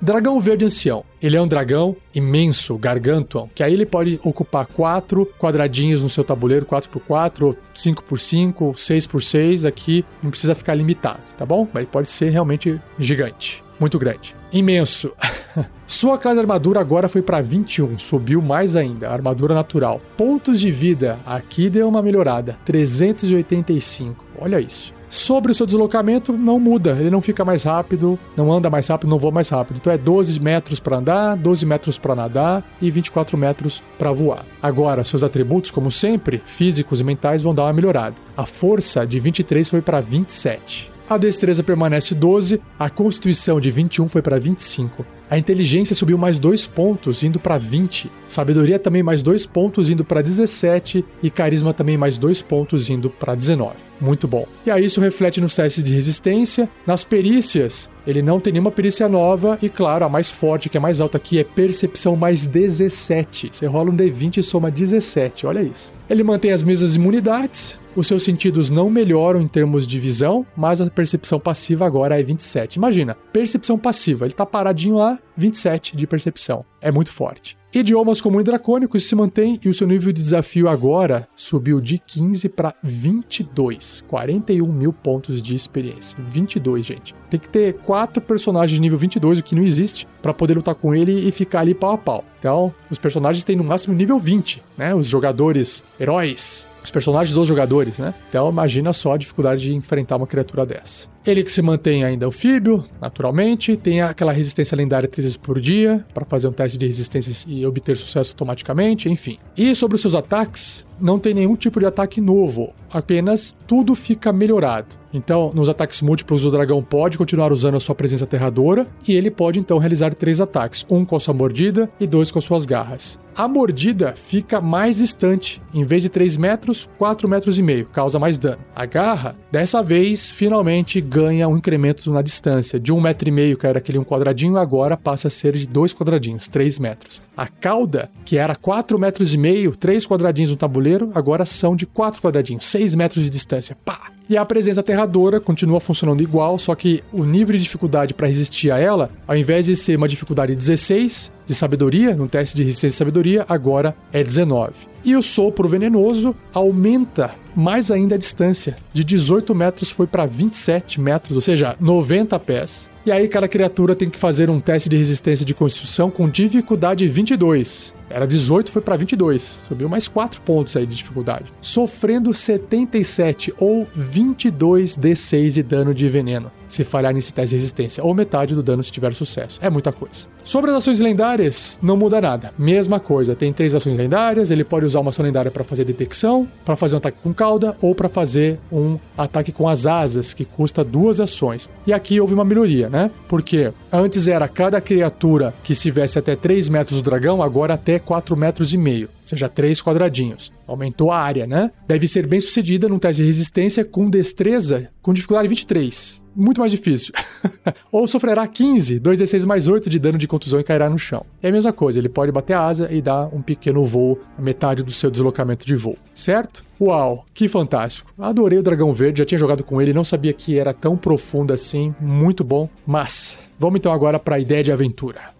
Dragão 0.00 0.40
Verde 0.40 0.64
Ancião. 0.64 1.04
Ele 1.20 1.36
é 1.36 1.40
um 1.40 1.46
dragão 1.46 1.96
imenso, 2.14 2.76
gargantuan, 2.76 3.48
que 3.54 3.62
aí 3.62 3.72
ele 3.72 3.86
pode 3.86 4.18
ocupar 4.22 4.66
quatro 4.66 5.26
quadradinhos 5.38 6.02
no 6.02 6.08
seu 6.08 6.24
tabuleiro, 6.24 6.66
4x4, 6.66 7.56
5x5, 7.74 8.72
6x6, 8.72 9.66
aqui 9.66 10.04
não 10.22 10.30
precisa 10.30 10.54
ficar 10.54 10.74
limitado, 10.74 11.22
tá 11.36 11.46
bom? 11.46 11.68
Ele 11.74 11.86
pode 11.86 12.08
ser 12.08 12.30
realmente 12.30 12.80
gigante, 12.98 13.62
muito 13.78 13.98
grande. 13.98 14.34
Imenso. 14.52 15.12
Sua 15.86 16.18
classe 16.18 16.36
de 16.36 16.40
armadura 16.40 16.80
agora 16.80 17.08
foi 17.08 17.22
para 17.22 17.40
21, 17.40 17.98
subiu 17.98 18.42
mais 18.42 18.74
ainda, 18.74 19.08
armadura 19.08 19.54
natural. 19.54 20.00
Pontos 20.16 20.58
de 20.58 20.70
vida, 20.70 21.18
aqui 21.24 21.70
deu 21.70 21.88
uma 21.88 22.02
melhorada, 22.02 22.58
385. 22.64 24.24
Olha 24.40 24.58
isso. 24.58 24.92
Sobre 25.12 25.52
o 25.52 25.54
seu 25.54 25.66
deslocamento, 25.66 26.32
não 26.32 26.58
muda, 26.58 26.96
ele 26.98 27.10
não 27.10 27.20
fica 27.20 27.44
mais 27.44 27.64
rápido, 27.64 28.18
não 28.34 28.50
anda 28.50 28.70
mais 28.70 28.88
rápido, 28.88 29.10
não 29.10 29.18
voa 29.18 29.30
mais 29.30 29.50
rápido. 29.50 29.76
Então 29.76 29.92
é 29.92 29.98
12 29.98 30.40
metros 30.40 30.80
para 30.80 30.96
andar, 30.96 31.36
12 31.36 31.66
metros 31.66 31.98
para 31.98 32.14
nadar 32.14 32.64
e 32.80 32.90
24 32.90 33.36
metros 33.36 33.82
para 33.98 34.10
voar. 34.10 34.42
Agora, 34.62 35.04
seus 35.04 35.22
atributos, 35.22 35.70
como 35.70 35.90
sempre, 35.90 36.40
físicos 36.46 36.98
e 37.00 37.04
mentais, 37.04 37.42
vão 37.42 37.54
dar 37.54 37.64
uma 37.64 37.74
melhorada. 37.74 38.16
A 38.34 38.46
força 38.46 39.06
de 39.06 39.18
23 39.18 39.68
foi 39.68 39.82
para 39.82 40.00
27. 40.00 40.90
A 41.10 41.18
destreza 41.18 41.62
permanece 41.62 42.14
12, 42.14 42.58
a 42.78 42.88
constituição 42.88 43.60
de 43.60 43.70
21 43.70 44.08
foi 44.08 44.22
para 44.22 44.40
25. 44.40 45.04
A 45.30 45.38
inteligência 45.38 45.94
subiu 45.94 46.18
mais 46.18 46.38
dois 46.38 46.66
pontos, 46.66 47.22
indo 47.22 47.40
para 47.40 47.56
20. 47.58 48.10
Sabedoria 48.28 48.78
também 48.78 49.02
mais 49.02 49.22
dois 49.22 49.46
pontos, 49.46 49.88
indo 49.88 50.04
para 50.04 50.22
17. 50.22 51.04
E 51.22 51.30
carisma 51.30 51.72
também 51.72 51.96
mais 51.96 52.18
dois 52.18 52.42
pontos, 52.42 52.90
indo 52.90 53.08
para 53.08 53.34
19. 53.34 53.74
Muito 54.00 54.28
bom. 54.28 54.46
E 54.66 54.70
aí 54.70 54.84
isso 54.84 55.00
reflete 55.00 55.40
nos 55.40 55.56
testes 55.56 55.84
de 55.84 55.94
resistência. 55.94 56.68
Nas 56.86 57.04
perícias, 57.04 57.88
ele 58.06 58.20
não 58.20 58.40
tem 58.40 58.52
nenhuma 58.52 58.70
perícia 58.70 59.08
nova. 59.08 59.58
E 59.62 59.68
claro, 59.68 60.04
a 60.04 60.08
mais 60.08 60.30
forte, 60.30 60.68
que 60.68 60.76
é 60.76 60.80
mais 60.80 61.00
alta 61.00 61.16
aqui, 61.16 61.38
é 61.38 61.44
percepção 61.44 62.16
mais 62.16 62.46
17. 62.46 63.50
Você 63.52 63.66
rola 63.66 63.90
um 63.90 63.96
D20 63.96 64.38
e 64.38 64.42
soma 64.42 64.70
17. 64.70 65.46
Olha 65.46 65.62
isso. 65.62 65.94
Ele 66.10 66.22
mantém 66.22 66.50
as 66.50 66.62
mesmas 66.62 66.94
imunidades. 66.94 67.80
Os 67.94 68.06
seus 68.06 68.22
sentidos 68.22 68.70
não 68.70 68.88
melhoram 68.88 69.40
em 69.40 69.46
termos 69.46 69.86
de 69.86 69.98
visão, 69.98 70.46
mas 70.56 70.80
a 70.80 70.88
percepção 70.88 71.38
passiva 71.38 71.86
agora 71.86 72.18
é 72.18 72.22
27. 72.22 72.76
Imagina, 72.76 73.16
percepção 73.32 73.78
passiva. 73.78 74.24
Ele 74.24 74.32
tá 74.32 74.46
paradinho 74.46 74.96
lá, 74.96 75.18
27 75.36 75.96
de 75.96 76.06
percepção. 76.06 76.64
É 76.80 76.90
muito 76.90 77.12
forte. 77.12 77.56
Idiomas 77.74 78.20
comum 78.20 78.38
e 78.38 78.44
dracônico 78.44 79.00
se 79.00 79.14
mantém 79.14 79.58
e 79.64 79.68
o 79.68 79.72
seu 79.72 79.86
nível 79.86 80.12
de 80.12 80.20
desafio 80.20 80.68
agora 80.68 81.26
subiu 81.34 81.80
de 81.80 81.98
15 81.98 82.50
para 82.50 82.74
22. 82.82 84.04
41 84.08 84.70
mil 84.70 84.92
pontos 84.92 85.40
de 85.40 85.54
experiência. 85.54 86.18
22, 86.22 86.84
gente. 86.84 87.14
Tem 87.30 87.40
que 87.40 87.48
ter 87.48 87.72
quatro 87.78 88.20
personagens 88.20 88.74
de 88.74 88.80
nível 88.80 88.98
22, 88.98 89.38
o 89.38 89.42
que 89.42 89.54
não 89.54 89.62
existe, 89.62 90.06
para 90.20 90.34
poder 90.34 90.54
lutar 90.54 90.74
com 90.74 90.94
ele 90.94 91.26
e 91.26 91.32
ficar 91.32 91.60
ali 91.60 91.72
pau 91.72 91.94
a 91.94 91.98
pau. 91.98 92.24
Então, 92.38 92.74
os 92.90 92.98
personagens 92.98 93.42
têm 93.42 93.56
no 93.56 93.64
máximo 93.64 93.94
nível 93.94 94.18
20, 94.18 94.62
né? 94.76 94.94
Os 94.94 95.06
jogadores 95.06 95.82
heróis 95.98 96.68
os 96.82 96.90
personagens 96.90 97.34
dos 97.34 97.46
jogadores, 97.46 97.98
né? 97.98 98.12
Então 98.28 98.50
imagina 98.50 98.92
só 98.92 99.12
a 99.12 99.16
dificuldade 99.16 99.62
de 99.62 99.74
enfrentar 99.74 100.16
uma 100.16 100.26
criatura 100.26 100.66
dessa. 100.66 101.08
Ele 101.24 101.44
que 101.44 101.52
se 101.52 101.62
mantém 101.62 102.02
ainda 102.02 102.26
anfíbio, 102.26 102.84
naturalmente, 103.00 103.76
tem 103.76 104.02
aquela 104.02 104.32
resistência 104.32 104.76
lendária 104.76 105.08
três 105.08 105.24
vezes 105.24 105.36
por 105.36 105.60
dia, 105.60 106.04
para 106.12 106.24
fazer 106.24 106.48
um 106.48 106.52
teste 106.52 106.76
de 106.76 106.86
resistência 106.86 107.46
e 107.48 107.64
obter 107.64 107.96
sucesso 107.96 108.32
automaticamente, 108.32 109.08
enfim. 109.08 109.38
E 109.56 109.72
sobre 109.74 109.94
os 109.94 110.00
seus 110.00 110.16
ataques, 110.16 110.84
não 111.00 111.18
tem 111.18 111.34
nenhum 111.34 111.56
tipo 111.56 111.80
de 111.80 111.86
ataque 111.86 112.20
novo, 112.20 112.72
apenas 112.90 113.56
tudo 113.66 113.94
fica 113.94 114.32
melhorado. 114.32 114.96
Então, 115.12 115.52
nos 115.54 115.68
ataques 115.68 116.00
múltiplos, 116.00 116.44
o 116.44 116.50
dragão 116.50 116.82
pode 116.82 117.18
continuar 117.18 117.52
usando 117.52 117.76
a 117.76 117.80
sua 117.80 117.94
presença 117.94 118.24
aterradora 118.24 118.86
e 119.06 119.14
ele 119.14 119.30
pode 119.30 119.58
então 119.58 119.78
realizar 119.78 120.14
três 120.14 120.40
ataques: 120.40 120.86
um 120.88 121.04
com 121.04 121.16
a 121.16 121.20
sua 121.20 121.34
mordida 121.34 121.90
e 122.00 122.06
dois 122.06 122.30
com 122.30 122.38
as 122.38 122.44
suas 122.44 122.64
garras. 122.64 123.18
A 123.34 123.48
mordida 123.48 124.14
fica 124.14 124.60
mais 124.60 124.98
distante, 124.98 125.60
em 125.72 125.84
vez 125.84 126.02
de 126.02 126.10
3 126.10 126.36
metros, 126.36 126.88
4 126.98 127.26
metros 127.26 127.58
e 127.58 127.62
meio, 127.62 127.86
causa 127.86 128.18
mais 128.18 128.38
dano. 128.38 128.58
A 128.74 128.84
garra, 128.84 129.34
dessa 129.50 129.82
vez, 129.82 130.30
finalmente 130.30 131.00
ganha 131.12 131.46
um 131.46 131.58
incremento 131.58 132.10
na 132.10 132.22
distância, 132.22 132.80
de 132.80 132.90
1,5 132.90 133.02
metro 133.02 133.28
e 133.28 133.32
meio, 133.32 133.58
que 133.58 133.66
era 133.66 133.78
aquele 133.78 133.98
um 133.98 134.04
quadradinho, 134.04 134.56
agora 134.56 134.96
passa 134.96 135.28
a 135.28 135.30
ser 135.30 135.52
de 135.52 135.66
dois 135.66 135.92
quadradinhos, 135.92 136.48
3 136.48 136.78
metros. 136.78 137.20
A 137.36 137.46
cauda, 137.46 138.10
que 138.24 138.38
era 138.38 138.56
4 138.56 138.98
metros 138.98 139.34
e 139.34 139.36
meio, 139.36 139.76
3 139.76 140.06
quadradinhos 140.06 140.50
no 140.50 140.56
tabuleiro, 140.56 141.10
agora 141.14 141.44
são 141.44 141.76
de 141.76 141.84
4 141.84 142.22
quadradinhos, 142.22 142.66
6 142.66 142.94
metros 142.94 143.24
de 143.24 143.30
distância. 143.30 143.76
Pá! 143.84 144.10
E 144.32 144.36
a 144.38 144.46
presença 144.46 144.80
aterradora 144.80 145.38
continua 145.38 145.78
funcionando 145.78 146.22
igual, 146.22 146.58
só 146.58 146.74
que 146.74 147.04
o 147.12 147.22
nível 147.22 147.52
de 147.52 147.62
dificuldade 147.62 148.14
para 148.14 148.26
resistir 148.26 148.70
a 148.70 148.78
ela, 148.78 149.10
ao 149.28 149.36
invés 149.36 149.66
de 149.66 149.76
ser 149.76 149.94
uma 149.94 150.08
dificuldade 150.08 150.54
16 150.54 151.30
de 151.46 151.54
sabedoria, 151.54 152.14
no 152.14 152.26
teste 152.26 152.56
de 152.56 152.64
resistência 152.64 152.94
de 152.94 152.96
sabedoria, 152.96 153.44
agora 153.46 153.94
é 154.10 154.24
19. 154.24 154.72
E 155.04 155.14
o 155.14 155.22
sopro 155.22 155.68
venenoso 155.68 156.34
aumenta 156.54 157.32
mais 157.54 157.90
ainda 157.90 158.14
a 158.14 158.18
distância. 158.18 158.74
De 158.90 159.04
18 159.04 159.54
metros 159.54 159.90
foi 159.90 160.06
para 160.06 160.24
27 160.24 160.98
metros, 160.98 161.36
ou 161.36 161.42
seja, 161.42 161.76
90 161.78 162.38
pés. 162.38 162.90
E 163.04 163.12
aí 163.12 163.28
cada 163.28 163.46
criatura 163.46 163.94
tem 163.94 164.08
que 164.08 164.18
fazer 164.18 164.48
um 164.48 164.58
teste 164.58 164.88
de 164.88 164.96
resistência 164.96 165.44
de 165.44 165.52
constituição 165.52 166.10
com 166.10 166.26
dificuldade 166.26 167.06
22. 167.06 167.92
Era 168.12 168.26
18, 168.26 168.70
foi 168.70 168.82
para 168.82 168.96
22. 168.96 169.42
Subiu 169.42 169.88
mais 169.88 170.06
4 170.06 170.40
pontos 170.42 170.76
aí 170.76 170.86
de 170.86 170.94
dificuldade. 170.94 171.52
Sofrendo 171.60 172.32
77 172.34 173.54
ou 173.58 173.86
22 173.94 174.96
D6 174.96 175.54
de 175.54 175.62
dano 175.62 175.94
de 175.94 176.08
veneno 176.08 176.50
se 176.74 176.84
falhar 176.84 177.12
nesse 177.12 177.32
teste 177.32 177.50
de 177.50 177.56
resistência, 177.56 178.04
ou 178.04 178.14
metade 178.14 178.54
do 178.54 178.62
dano 178.62 178.82
se 178.82 178.90
tiver 178.90 179.14
sucesso. 179.14 179.58
É 179.60 179.68
muita 179.68 179.92
coisa. 179.92 180.26
Sobre 180.42 180.70
as 180.70 180.78
ações 180.78 181.00
lendárias, 181.00 181.78
não 181.82 181.96
muda 181.96 182.20
nada. 182.20 182.52
Mesma 182.58 182.98
coisa, 182.98 183.34
tem 183.34 183.52
três 183.52 183.74
ações 183.74 183.96
lendárias, 183.96 184.50
ele 184.50 184.64
pode 184.64 184.86
usar 184.86 185.00
uma 185.00 185.10
ação 185.10 185.24
lendária 185.24 185.50
para 185.50 185.64
fazer 185.64 185.84
detecção, 185.84 186.48
para 186.64 186.76
fazer 186.76 186.94
um 186.94 186.98
ataque 186.98 187.18
com 187.22 187.32
cauda 187.32 187.76
ou 187.80 187.94
para 187.94 188.08
fazer 188.08 188.58
um 188.72 188.98
ataque 189.16 189.52
com 189.52 189.68
as 189.68 189.86
asas, 189.86 190.34
que 190.34 190.44
custa 190.44 190.82
duas 190.82 191.20
ações. 191.20 191.68
E 191.86 191.92
aqui 191.92 192.20
houve 192.20 192.34
uma 192.34 192.44
melhoria, 192.44 192.88
né? 192.88 193.10
Porque 193.28 193.72
antes 193.92 194.26
era 194.26 194.48
cada 194.48 194.80
criatura 194.80 195.54
que 195.62 195.72
estivesse 195.72 196.18
até 196.18 196.34
3 196.34 196.68
metros 196.68 197.00
do 197.00 197.04
dragão, 197.04 197.42
agora 197.42 197.74
até 197.74 197.98
4 197.98 198.36
metros 198.36 198.72
e 198.72 198.76
meio 198.76 199.08
seja, 199.36 199.48
três 199.48 199.82
quadradinhos. 199.82 200.52
Aumentou 200.66 201.10
a 201.10 201.18
área, 201.18 201.46
né? 201.46 201.70
Deve 201.86 202.08
ser 202.08 202.26
bem 202.26 202.40
sucedida 202.40 202.88
num 202.88 202.98
teste 202.98 203.22
de 203.22 203.26
resistência 203.26 203.84
com 203.84 204.08
destreza 204.08 204.90
com 205.02 205.12
dificuldade 205.12 205.48
23 205.48 206.22
muito 206.34 206.60
mais 206.60 206.72
difícil. 206.72 207.12
Ou 207.90 208.06
sofrerá 208.06 208.46
15, 208.46 209.00
2d6 209.00 209.46
mais 209.46 209.68
8 209.68 209.88
de 209.88 209.98
dano 209.98 210.18
de 210.18 210.26
contusão 210.26 210.58
e 210.60 210.64
cairá 210.64 210.88
no 210.88 210.98
chão. 210.98 211.24
É 211.42 211.48
a 211.48 211.52
mesma 211.52 211.72
coisa, 211.72 211.98
ele 211.98 212.08
pode 212.08 212.32
bater 212.32 212.54
a 212.54 212.64
asa 212.64 212.88
e 212.90 213.00
dar 213.00 213.28
um 213.32 213.42
pequeno 213.42 213.84
voo, 213.84 214.18
metade 214.38 214.82
do 214.82 214.90
seu 214.90 215.10
deslocamento 215.10 215.66
de 215.66 215.76
voo, 215.76 215.96
certo? 216.14 216.64
Uau, 216.80 217.24
que 217.32 217.48
fantástico. 217.48 218.12
Adorei 218.18 218.58
o 218.58 218.62
dragão 218.62 218.92
verde, 218.92 219.18
já 219.18 219.24
tinha 219.24 219.38
jogado 219.38 219.62
com 219.62 219.80
ele, 219.80 219.92
não 219.92 220.04
sabia 220.04 220.32
que 220.32 220.58
era 220.58 220.72
tão 220.72 220.96
profundo 220.96 221.52
assim, 221.52 221.94
muito 222.00 222.42
bom. 222.42 222.68
Mas, 222.86 223.38
vamos 223.58 223.78
então 223.78 223.92
agora 223.92 224.18
para 224.18 224.36
a 224.36 224.40
ideia 224.40 224.64
de 224.64 224.72
aventura. 224.72 225.31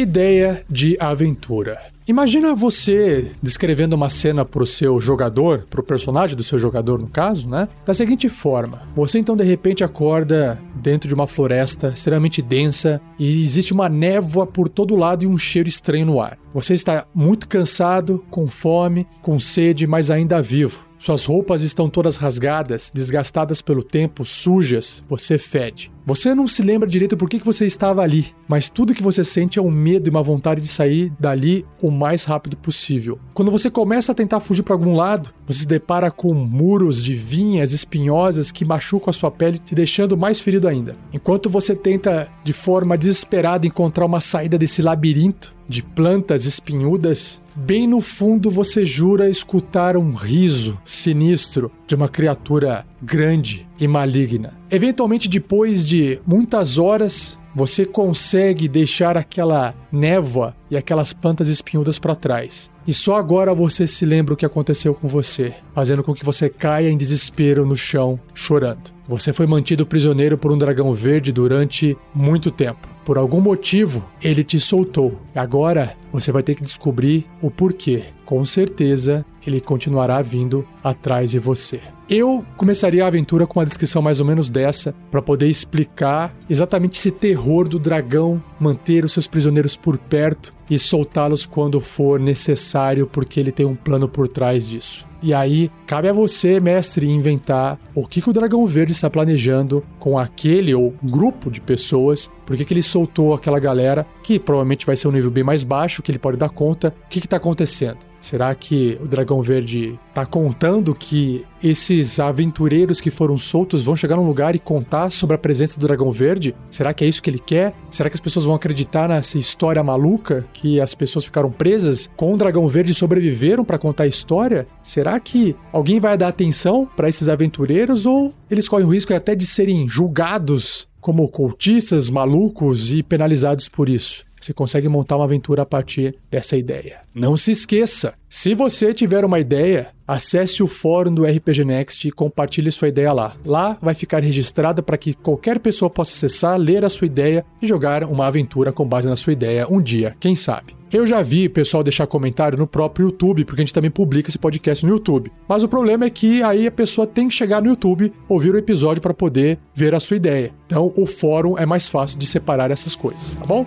Ideia 0.00 0.64
de 0.66 0.96
aventura. 0.98 1.78
Imagina 2.08 2.54
você 2.54 3.32
descrevendo 3.42 3.92
uma 3.92 4.08
cena 4.08 4.46
para 4.46 4.62
o 4.62 4.66
seu 4.66 4.98
jogador, 4.98 5.66
para 5.68 5.82
o 5.82 5.84
personagem 5.84 6.34
do 6.34 6.42
seu 6.42 6.58
jogador, 6.58 6.98
no 6.98 7.06
caso, 7.06 7.46
né? 7.46 7.68
Da 7.84 7.92
seguinte 7.92 8.26
forma: 8.30 8.80
você 8.96 9.18
então 9.18 9.36
de 9.36 9.44
repente 9.44 9.84
acorda 9.84 10.58
dentro 10.74 11.06
de 11.06 11.14
uma 11.14 11.26
floresta 11.26 11.88
extremamente 11.88 12.40
densa 12.40 12.98
e 13.18 13.42
existe 13.42 13.74
uma 13.74 13.90
névoa 13.90 14.46
por 14.46 14.70
todo 14.70 14.96
lado 14.96 15.22
e 15.22 15.26
um 15.26 15.36
cheiro 15.36 15.68
estranho 15.68 16.06
no 16.06 16.18
ar. 16.18 16.38
Você 16.52 16.74
está 16.74 17.06
muito 17.14 17.48
cansado, 17.48 18.24
com 18.28 18.46
fome, 18.46 19.06
com 19.22 19.38
sede, 19.38 19.86
mas 19.86 20.10
ainda 20.10 20.42
vivo. 20.42 20.90
Suas 21.00 21.24
roupas 21.24 21.62
estão 21.62 21.88
todas 21.88 22.18
rasgadas, 22.18 22.92
desgastadas 22.94 23.62
pelo 23.62 23.82
tempo, 23.82 24.22
sujas, 24.22 25.02
você 25.08 25.38
fede. 25.38 25.90
Você 26.04 26.34
não 26.34 26.46
se 26.46 26.60
lembra 26.60 26.86
direito 26.88 27.16
por 27.16 27.26
que, 27.26 27.38
você 27.38 27.64
estava 27.64 28.02
ali, 28.02 28.34
mas 28.46 28.68
tudo 28.68 28.92
que 28.92 29.02
você 29.02 29.24
sente 29.24 29.58
é 29.58 29.62
um 29.62 29.70
medo 29.70 30.08
e 30.08 30.10
uma 30.10 30.22
vontade 30.22 30.60
de 30.60 30.66
sair 30.66 31.10
dali 31.18 31.64
o 31.80 31.90
mais 31.90 32.24
rápido 32.24 32.56
possível. 32.56 33.18
Quando 33.32 33.50
você 33.50 33.70
começa 33.70 34.12
a 34.12 34.14
tentar 34.14 34.40
fugir 34.40 34.62
para 34.62 34.74
algum 34.74 34.94
lado, 34.94 35.32
você 35.46 35.60
se 35.60 35.66
depara 35.66 36.10
com 36.10 36.34
muros 36.34 37.02
de 37.02 37.14
vinhas 37.14 37.72
espinhosas 37.72 38.52
que 38.52 38.64
machucam 38.64 39.08
a 39.08 39.14
sua 39.14 39.30
pele, 39.30 39.58
te 39.58 39.74
deixando 39.74 40.18
mais 40.18 40.38
ferido 40.38 40.68
ainda. 40.68 40.96
Enquanto 41.14 41.48
você 41.48 41.74
tenta, 41.74 42.28
de 42.44 42.52
forma 42.52 42.98
desesperada, 42.98 43.66
encontrar 43.66 44.04
uma 44.04 44.20
saída 44.20 44.58
desse 44.58 44.82
labirinto, 44.82 45.54
de 45.70 45.84
plantas 45.84 46.44
espinhudas, 46.44 47.40
bem 47.54 47.86
no 47.86 48.00
fundo 48.00 48.50
você 48.50 48.84
jura 48.84 49.30
escutar 49.30 49.96
um 49.96 50.12
riso 50.12 50.76
sinistro 50.84 51.70
de 51.86 51.94
uma 51.94 52.08
criatura 52.08 52.84
grande 53.00 53.68
e 53.78 53.86
maligna. 53.86 54.52
Eventualmente, 54.68 55.28
depois 55.28 55.86
de 55.86 56.20
muitas 56.26 56.76
horas, 56.76 57.38
você 57.54 57.86
consegue 57.86 58.66
deixar 58.66 59.16
aquela 59.16 59.72
névoa 59.92 60.56
e 60.68 60.76
aquelas 60.76 61.12
plantas 61.12 61.46
espinhudas 61.46 62.00
para 62.00 62.16
trás. 62.16 62.68
E 62.84 62.92
só 62.92 63.16
agora 63.16 63.54
você 63.54 63.86
se 63.86 64.04
lembra 64.04 64.34
o 64.34 64.36
que 64.36 64.46
aconteceu 64.46 64.92
com 64.92 65.06
você, 65.06 65.54
fazendo 65.72 66.02
com 66.02 66.14
que 66.14 66.24
você 66.24 66.48
caia 66.48 66.90
em 66.90 66.96
desespero 66.96 67.64
no 67.64 67.76
chão, 67.76 68.18
chorando. 68.34 68.90
Você 69.08 69.32
foi 69.32 69.46
mantido 69.46 69.86
prisioneiro 69.86 70.36
por 70.36 70.50
um 70.50 70.58
dragão 70.58 70.92
verde 70.92 71.32
durante 71.32 71.96
muito 72.12 72.50
tempo. 72.50 72.88
Por 73.04 73.18
algum 73.18 73.40
motivo, 73.40 74.04
ele 74.22 74.44
te 74.44 74.60
soltou. 74.60 75.20
Agora 75.34 75.96
você 76.12 76.30
vai 76.30 76.42
ter 76.42 76.54
que 76.54 76.62
descobrir 76.62 77.26
o 77.40 77.50
porquê. 77.50 78.04
Com 78.24 78.44
certeza, 78.44 79.24
ele 79.46 79.60
continuará 79.60 80.22
vindo 80.22 80.66
atrás 80.84 81.30
de 81.30 81.38
você. 81.38 81.80
Eu 82.08 82.44
começaria 82.56 83.04
a 83.04 83.08
aventura 83.08 83.46
com 83.46 83.58
uma 83.60 83.66
descrição 83.66 84.02
mais 84.02 84.20
ou 84.20 84.26
menos 84.26 84.50
dessa, 84.50 84.94
para 85.10 85.22
poder 85.22 85.48
explicar 85.48 86.34
exatamente 86.48 86.98
esse 86.98 87.10
terror 87.10 87.68
do 87.68 87.78
dragão 87.78 88.42
manter 88.58 89.04
os 89.04 89.12
seus 89.12 89.28
prisioneiros 89.28 89.76
por 89.76 89.96
perto 89.96 90.52
e 90.70 90.78
soltá-los 90.78 91.44
quando 91.44 91.80
for 91.80 92.20
necessário, 92.20 93.06
porque 93.06 93.40
ele 93.40 93.50
tem 93.50 93.66
um 93.66 93.74
plano 93.74 94.08
por 94.08 94.28
trás 94.28 94.68
disso. 94.68 95.10
E 95.22 95.34
aí, 95.34 95.70
cabe 95.86 96.08
a 96.08 96.14
você, 96.14 96.58
mestre, 96.60 97.06
inventar 97.06 97.78
o 97.94 98.06
que, 98.06 98.22
que 98.22 98.30
o 98.30 98.32
Dragão 98.32 98.66
Verde 98.66 98.92
está 98.92 99.10
planejando 99.10 99.84
com 99.98 100.18
aquele 100.18 100.74
ou 100.74 100.94
grupo 101.02 101.50
de 101.50 101.60
pessoas, 101.60 102.30
por 102.46 102.56
que, 102.56 102.64
que 102.64 102.72
ele 102.72 102.82
soltou 102.82 103.34
aquela 103.34 103.58
galera, 103.58 104.06
que 104.22 104.38
provavelmente 104.38 104.86
vai 104.86 104.96
ser 104.96 105.08
um 105.08 105.12
nível 105.12 105.30
bem 105.30 105.44
mais 105.44 105.62
baixo, 105.62 106.02
que 106.02 106.10
ele 106.10 106.18
pode 106.18 106.38
dar 106.38 106.48
conta. 106.48 106.94
O 107.04 107.08
que 107.10 107.18
está 107.18 107.36
acontecendo? 107.36 107.98
Será 108.20 108.54
que 108.54 108.98
o 109.02 109.08
Dragão 109.08 109.40
Verde 109.40 109.98
está 110.08 110.26
contando 110.26 110.94
que 110.94 111.44
esses 111.62 112.20
aventureiros 112.20 113.00
que 113.00 113.10
foram 113.10 113.38
soltos 113.38 113.82
vão 113.82 113.96
chegar 113.96 114.16
num 114.16 114.26
lugar 114.26 114.54
e 114.54 114.58
contar 114.58 115.10
sobre 115.10 115.36
a 115.36 115.38
presença 115.38 115.80
do 115.80 115.86
Dragão 115.86 116.12
Verde? 116.12 116.54
Será 116.70 116.92
que 116.92 117.02
é 117.02 117.08
isso 117.08 117.22
que 117.22 117.30
ele 117.30 117.38
quer? 117.38 117.74
Será 117.90 118.10
que 118.10 118.14
as 118.14 118.20
pessoas 118.20 118.44
vão 118.44 118.54
acreditar 118.54 119.08
nessa 119.08 119.38
história 119.38 119.82
maluca 119.82 120.46
que 120.60 120.78
as 120.78 120.94
pessoas 120.94 121.24
ficaram 121.24 121.50
presas 121.50 122.10
com 122.16 122.34
o 122.34 122.36
Dragão 122.36 122.68
Verde 122.68 122.92
sobreviveram 122.92 123.64
para 123.64 123.78
contar 123.78 124.04
a 124.04 124.08
história? 124.08 124.66
Será 124.82 125.18
que 125.18 125.56
alguém 125.72 125.98
vai 125.98 126.18
dar 126.18 126.28
atenção 126.28 126.86
para 126.96 127.08
esses 127.08 127.30
aventureiros 127.30 128.04
ou 128.04 128.34
eles 128.50 128.68
correm 128.68 128.86
o 128.86 128.92
risco 128.92 129.14
até 129.14 129.34
de 129.34 129.46
serem 129.46 129.88
julgados 129.88 130.86
como 131.00 131.26
cultistas 131.28 132.10
malucos 132.10 132.92
e 132.92 133.02
penalizados 133.02 133.70
por 133.70 133.88
isso? 133.88 134.26
Você 134.40 134.54
consegue 134.54 134.88
montar 134.88 135.16
uma 135.16 135.24
aventura 135.24 135.62
a 135.62 135.66
partir 135.66 136.16
dessa 136.30 136.56
ideia. 136.56 137.00
Não 137.14 137.36
se 137.36 137.50
esqueça, 137.50 138.14
se 138.32 138.54
você 138.54 138.94
tiver 138.94 139.24
uma 139.24 139.40
ideia, 139.40 139.88
acesse 140.06 140.62
o 140.62 140.68
fórum 140.68 141.12
do 141.12 141.24
RPG 141.24 141.64
Next 141.64 142.06
e 142.06 142.12
compartilhe 142.12 142.70
sua 142.70 142.86
ideia 142.86 143.12
lá. 143.12 143.34
Lá 143.44 143.76
vai 143.82 143.92
ficar 143.92 144.22
registrada 144.22 144.80
para 144.80 144.96
que 144.96 145.14
qualquer 145.14 145.58
pessoa 145.58 145.90
possa 145.90 146.12
acessar, 146.12 146.56
ler 146.56 146.84
a 146.84 146.88
sua 146.88 147.06
ideia 147.06 147.44
e 147.60 147.66
jogar 147.66 148.04
uma 148.04 148.28
aventura 148.28 148.70
com 148.70 148.86
base 148.86 149.08
na 149.08 149.16
sua 149.16 149.32
ideia 149.32 149.66
um 149.68 149.82
dia, 149.82 150.16
quem 150.20 150.36
sabe. 150.36 150.76
Eu 150.92 151.04
já 151.08 151.22
vi 151.22 151.48
pessoal 151.48 151.82
deixar 151.82 152.06
comentário 152.06 152.56
no 152.56 152.68
próprio 152.68 153.06
YouTube, 153.06 153.44
porque 153.44 153.60
a 153.60 153.64
gente 153.64 153.74
também 153.74 153.90
publica 153.90 154.28
esse 154.28 154.38
podcast 154.38 154.86
no 154.86 154.92
YouTube. 154.92 155.32
Mas 155.48 155.64
o 155.64 155.68
problema 155.68 156.04
é 156.04 156.10
que 156.10 156.40
aí 156.44 156.68
a 156.68 156.72
pessoa 156.72 157.08
tem 157.08 157.28
que 157.28 157.34
chegar 157.34 157.60
no 157.60 157.68
YouTube, 157.68 158.12
ouvir 158.28 158.54
o 158.54 158.58
episódio 158.58 159.02
para 159.02 159.12
poder 159.12 159.58
ver 159.74 159.92
a 159.92 159.98
sua 159.98 160.16
ideia. 160.16 160.52
Então 160.66 160.92
o 160.96 161.04
fórum 161.04 161.58
é 161.58 161.66
mais 161.66 161.88
fácil 161.88 162.16
de 162.16 162.28
separar 162.28 162.70
essas 162.70 162.94
coisas, 162.94 163.32
tá 163.32 163.44
bom? 163.44 163.66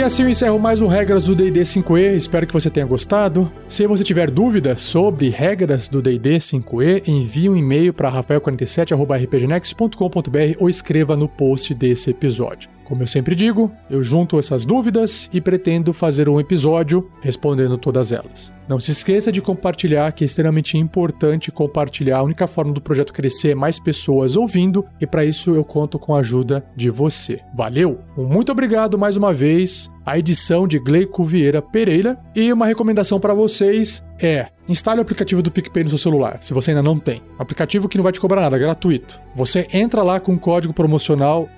E 0.00 0.02
assim 0.02 0.22
eu 0.22 0.30
encerro 0.30 0.58
mais 0.58 0.80
um 0.80 0.86
Regras 0.86 1.24
do 1.24 1.34
D&D 1.34 1.60
5e, 1.60 2.16
espero 2.16 2.46
que 2.46 2.54
você 2.54 2.70
tenha 2.70 2.86
gostado. 2.86 3.52
Se 3.68 3.86
você 3.86 4.02
tiver 4.02 4.30
dúvidas 4.30 4.80
sobre 4.80 5.28
regras 5.28 5.90
do 5.90 6.00
D&D 6.00 6.38
5e, 6.38 7.06
envie 7.06 7.50
um 7.50 7.56
e-mail 7.56 7.92
para 7.92 8.10
rafael47.rpgnext.com.br 8.10 10.56
ou 10.58 10.70
escreva 10.70 11.14
no 11.14 11.28
post 11.28 11.74
desse 11.74 12.08
episódio. 12.08 12.70
Como 12.90 13.02
eu 13.02 13.06
sempre 13.06 13.36
digo, 13.36 13.70
eu 13.88 14.02
junto 14.02 14.38
essas 14.38 14.64
dúvidas 14.64 15.30
e 15.32 15.40
pretendo 15.40 15.92
fazer 15.92 16.28
um 16.28 16.40
episódio 16.40 17.08
respondendo 17.20 17.78
todas 17.78 18.10
elas. 18.10 18.52
Não 18.68 18.80
se 18.80 18.90
esqueça 18.90 19.30
de 19.30 19.40
compartilhar, 19.40 20.10
que 20.12 20.24
é 20.24 20.26
extremamente 20.26 20.78
importante 20.78 21.52
compartilhar. 21.52 22.18
A 22.18 22.22
única 22.22 22.46
forma 22.46 22.72
do 22.72 22.80
projeto 22.80 23.12
crescer 23.12 23.50
é 23.50 23.54
mais 23.54 23.78
pessoas 23.78 24.34
ouvindo, 24.34 24.84
e 25.00 25.06
para 25.06 25.24
isso 25.24 25.54
eu 25.54 25.64
conto 25.64 25.98
com 25.98 26.14
a 26.14 26.20
ajuda 26.20 26.64
de 26.74 26.88
você. 26.88 27.40
Valeu! 27.54 28.00
Muito 28.16 28.50
obrigado 28.50 28.98
mais 28.98 29.16
uma 29.16 29.34
vez. 29.34 29.89
A 30.10 30.18
edição 30.18 30.66
de 30.66 30.76
Gleico 30.80 31.22
Vieira 31.22 31.62
Pereira. 31.62 32.18
E 32.34 32.52
uma 32.52 32.66
recomendação 32.66 33.20
para 33.20 33.32
vocês 33.32 34.02
é: 34.20 34.48
instale 34.68 34.98
o 34.98 35.02
aplicativo 35.02 35.40
do 35.40 35.52
PicPay 35.52 35.84
no 35.84 35.90
seu 35.90 35.98
celular, 35.98 36.38
se 36.40 36.52
você 36.52 36.72
ainda 36.72 36.82
não 36.82 36.98
tem. 36.98 37.22
Aplicativo 37.38 37.88
que 37.88 37.96
não 37.96 38.02
vai 38.02 38.12
te 38.12 38.20
cobrar 38.20 38.40
nada, 38.40 38.58
gratuito. 38.58 39.20
Você 39.36 39.68
entra 39.72 40.02
lá 40.02 40.18
com 40.18 40.34
o 40.34 40.38
código 40.38 40.74
promocional 40.74 41.48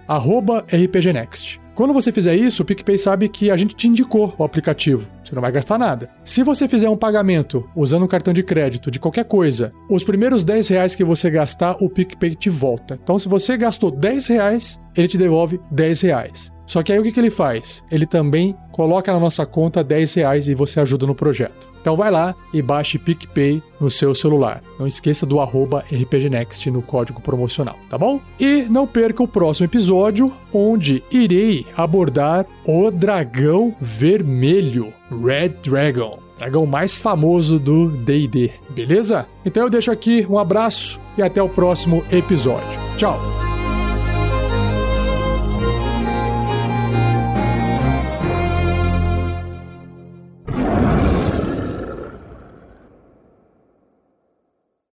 RPGNext. 0.70 1.62
Quando 1.74 1.94
você 1.94 2.12
fizer 2.12 2.34
isso, 2.34 2.62
o 2.62 2.66
PicPay 2.66 2.98
sabe 2.98 3.26
que 3.30 3.50
a 3.50 3.56
gente 3.56 3.74
te 3.74 3.88
indicou 3.88 4.34
o 4.36 4.44
aplicativo. 4.44 5.08
Você 5.24 5.34
não 5.34 5.40
vai 5.40 5.50
gastar 5.50 5.78
nada. 5.78 6.10
Se 6.22 6.42
você 6.42 6.68
fizer 6.68 6.90
um 6.90 6.96
pagamento 6.98 7.66
usando 7.74 8.02
um 8.02 8.06
cartão 8.06 8.34
de 8.34 8.42
crédito 8.42 8.90
de 8.90 9.00
qualquer 9.00 9.24
coisa, 9.24 9.72
os 9.88 10.04
primeiros 10.04 10.44
10 10.44 10.68
reais 10.68 10.94
que 10.94 11.02
você 11.02 11.30
gastar, 11.30 11.78
o 11.80 11.88
PicPay 11.88 12.34
te 12.34 12.50
volta. 12.50 12.98
Então, 13.02 13.18
se 13.18 13.30
você 13.30 13.56
gastou 13.56 13.90
10 13.90 14.26
reais, 14.26 14.78
ele 14.94 15.08
te 15.08 15.16
devolve 15.16 15.58
10 15.70 16.02
reais. 16.02 16.52
Só 16.66 16.82
que 16.82 16.92
aí 16.92 16.98
o 16.98 17.02
que, 17.02 17.12
que 17.12 17.20
ele 17.20 17.30
faz? 17.30 17.84
Ele 17.90 18.06
também 18.06 18.56
coloca 18.70 19.12
na 19.12 19.20
nossa 19.20 19.44
conta 19.44 19.84
10 19.84 20.14
reais 20.14 20.48
e 20.48 20.54
você 20.54 20.80
ajuda 20.80 21.06
no 21.06 21.14
projeto. 21.14 21.72
Então 21.80 21.96
vai 21.96 22.10
lá 22.10 22.34
e 22.54 22.62
baixe 22.62 22.98
PicPay 22.98 23.60
no 23.80 23.90
seu 23.90 24.14
celular. 24.14 24.62
Não 24.78 24.86
esqueça 24.86 25.26
do 25.26 25.38
RPGNext 25.42 26.70
no 26.70 26.80
código 26.80 27.20
promocional, 27.20 27.76
tá 27.90 27.98
bom? 27.98 28.20
E 28.38 28.62
não 28.70 28.86
perca 28.86 29.22
o 29.22 29.28
próximo 29.28 29.66
episódio, 29.66 30.32
onde 30.52 31.02
irei 31.10 31.66
abordar 31.76 32.46
o 32.64 32.90
dragão 32.90 33.74
vermelho, 33.80 34.92
Red 35.10 35.56
Dragon. 35.62 36.20
Dragão 36.38 36.66
mais 36.66 37.00
famoso 37.00 37.58
do 37.58 37.88
D&D, 37.88 38.50
beleza? 38.70 39.26
Então 39.44 39.64
eu 39.64 39.70
deixo 39.70 39.90
aqui 39.90 40.26
um 40.28 40.38
abraço 40.38 41.00
e 41.18 41.22
até 41.22 41.42
o 41.42 41.48
próximo 41.48 42.04
episódio. 42.10 42.80
Tchau! 42.96 43.61